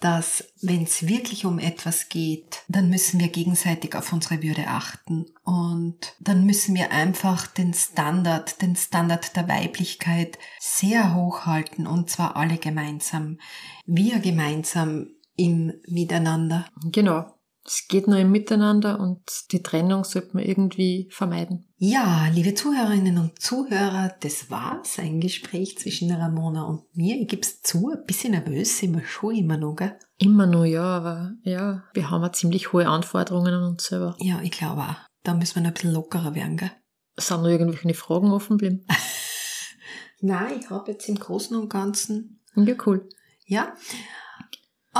dass 0.00 0.44
wenn 0.62 0.84
es 0.84 1.06
wirklich 1.08 1.44
um 1.44 1.58
etwas 1.58 2.08
geht, 2.08 2.62
dann 2.68 2.88
müssen 2.88 3.18
wir 3.18 3.28
gegenseitig 3.28 3.96
auf 3.96 4.12
unsere 4.12 4.42
Würde 4.42 4.68
achten 4.68 5.26
und 5.42 6.14
dann 6.20 6.44
müssen 6.44 6.74
wir 6.74 6.92
einfach 6.92 7.46
den 7.46 7.74
Standard, 7.74 8.62
den 8.62 8.76
Standard 8.76 9.34
der 9.36 9.48
Weiblichkeit 9.48 10.38
sehr 10.60 11.14
hoch 11.14 11.46
halten 11.46 11.86
und 11.86 12.10
zwar 12.10 12.36
alle 12.36 12.58
gemeinsam. 12.58 13.38
Wir 13.86 14.20
gemeinsam 14.20 15.08
im 15.36 15.72
Miteinander. 15.86 16.66
Genau. 16.84 17.37
Es 17.68 17.86
geht 17.86 18.08
nur 18.08 18.16
im 18.16 18.32
Miteinander 18.32 18.98
und 18.98 19.20
die 19.52 19.62
Trennung 19.62 20.02
sollte 20.02 20.30
man 20.32 20.42
irgendwie 20.42 21.06
vermeiden. 21.10 21.68
Ja, 21.76 22.26
liebe 22.32 22.54
Zuhörerinnen 22.54 23.18
und 23.18 23.42
Zuhörer, 23.42 24.14
das 24.20 24.50
war's, 24.50 24.98
ein 24.98 25.20
Gespräch 25.20 25.76
zwischen 25.76 26.10
Ramona 26.10 26.62
und 26.62 26.84
mir. 26.96 27.20
Ich 27.20 27.28
gebe 27.28 27.42
es 27.42 27.60
zu, 27.60 27.90
ein 27.90 28.06
bisschen 28.06 28.30
nervös 28.30 28.78
sind 28.78 28.96
wir 28.96 29.04
schon 29.04 29.34
immer 29.34 29.58
noch, 29.58 29.76
gell? 29.76 29.98
Immer 30.16 30.46
noch, 30.46 30.64
ja, 30.64 30.82
aber 30.82 31.34
ja, 31.42 31.84
wir 31.92 32.10
haben 32.10 32.22
ja 32.22 32.32
ziemlich 32.32 32.72
hohe 32.72 32.88
Anforderungen 32.88 33.52
an 33.52 33.64
uns 33.64 33.84
selber. 33.84 34.16
Ja, 34.18 34.40
ich 34.42 34.52
glaube 34.52 34.80
auch. 34.80 34.96
Da 35.22 35.34
müssen 35.34 35.56
wir 35.56 35.62
noch 35.62 35.68
ein 35.68 35.74
bisschen 35.74 35.92
lockerer 35.92 36.34
werden, 36.34 36.56
gell? 36.56 36.72
Sind 37.18 37.42
noch 37.42 37.50
irgendwelche 37.50 37.92
Fragen 37.92 38.30
offen 38.30 38.56
geblieben? 38.56 38.86
Nein, 40.20 40.58
ich 40.58 40.70
habe 40.70 40.92
jetzt 40.92 41.06
im 41.06 41.16
Großen 41.16 41.54
und 41.54 41.68
Ganzen. 41.68 42.40
Ja, 42.54 42.74
cool. 42.86 43.06
Ja. 43.44 43.74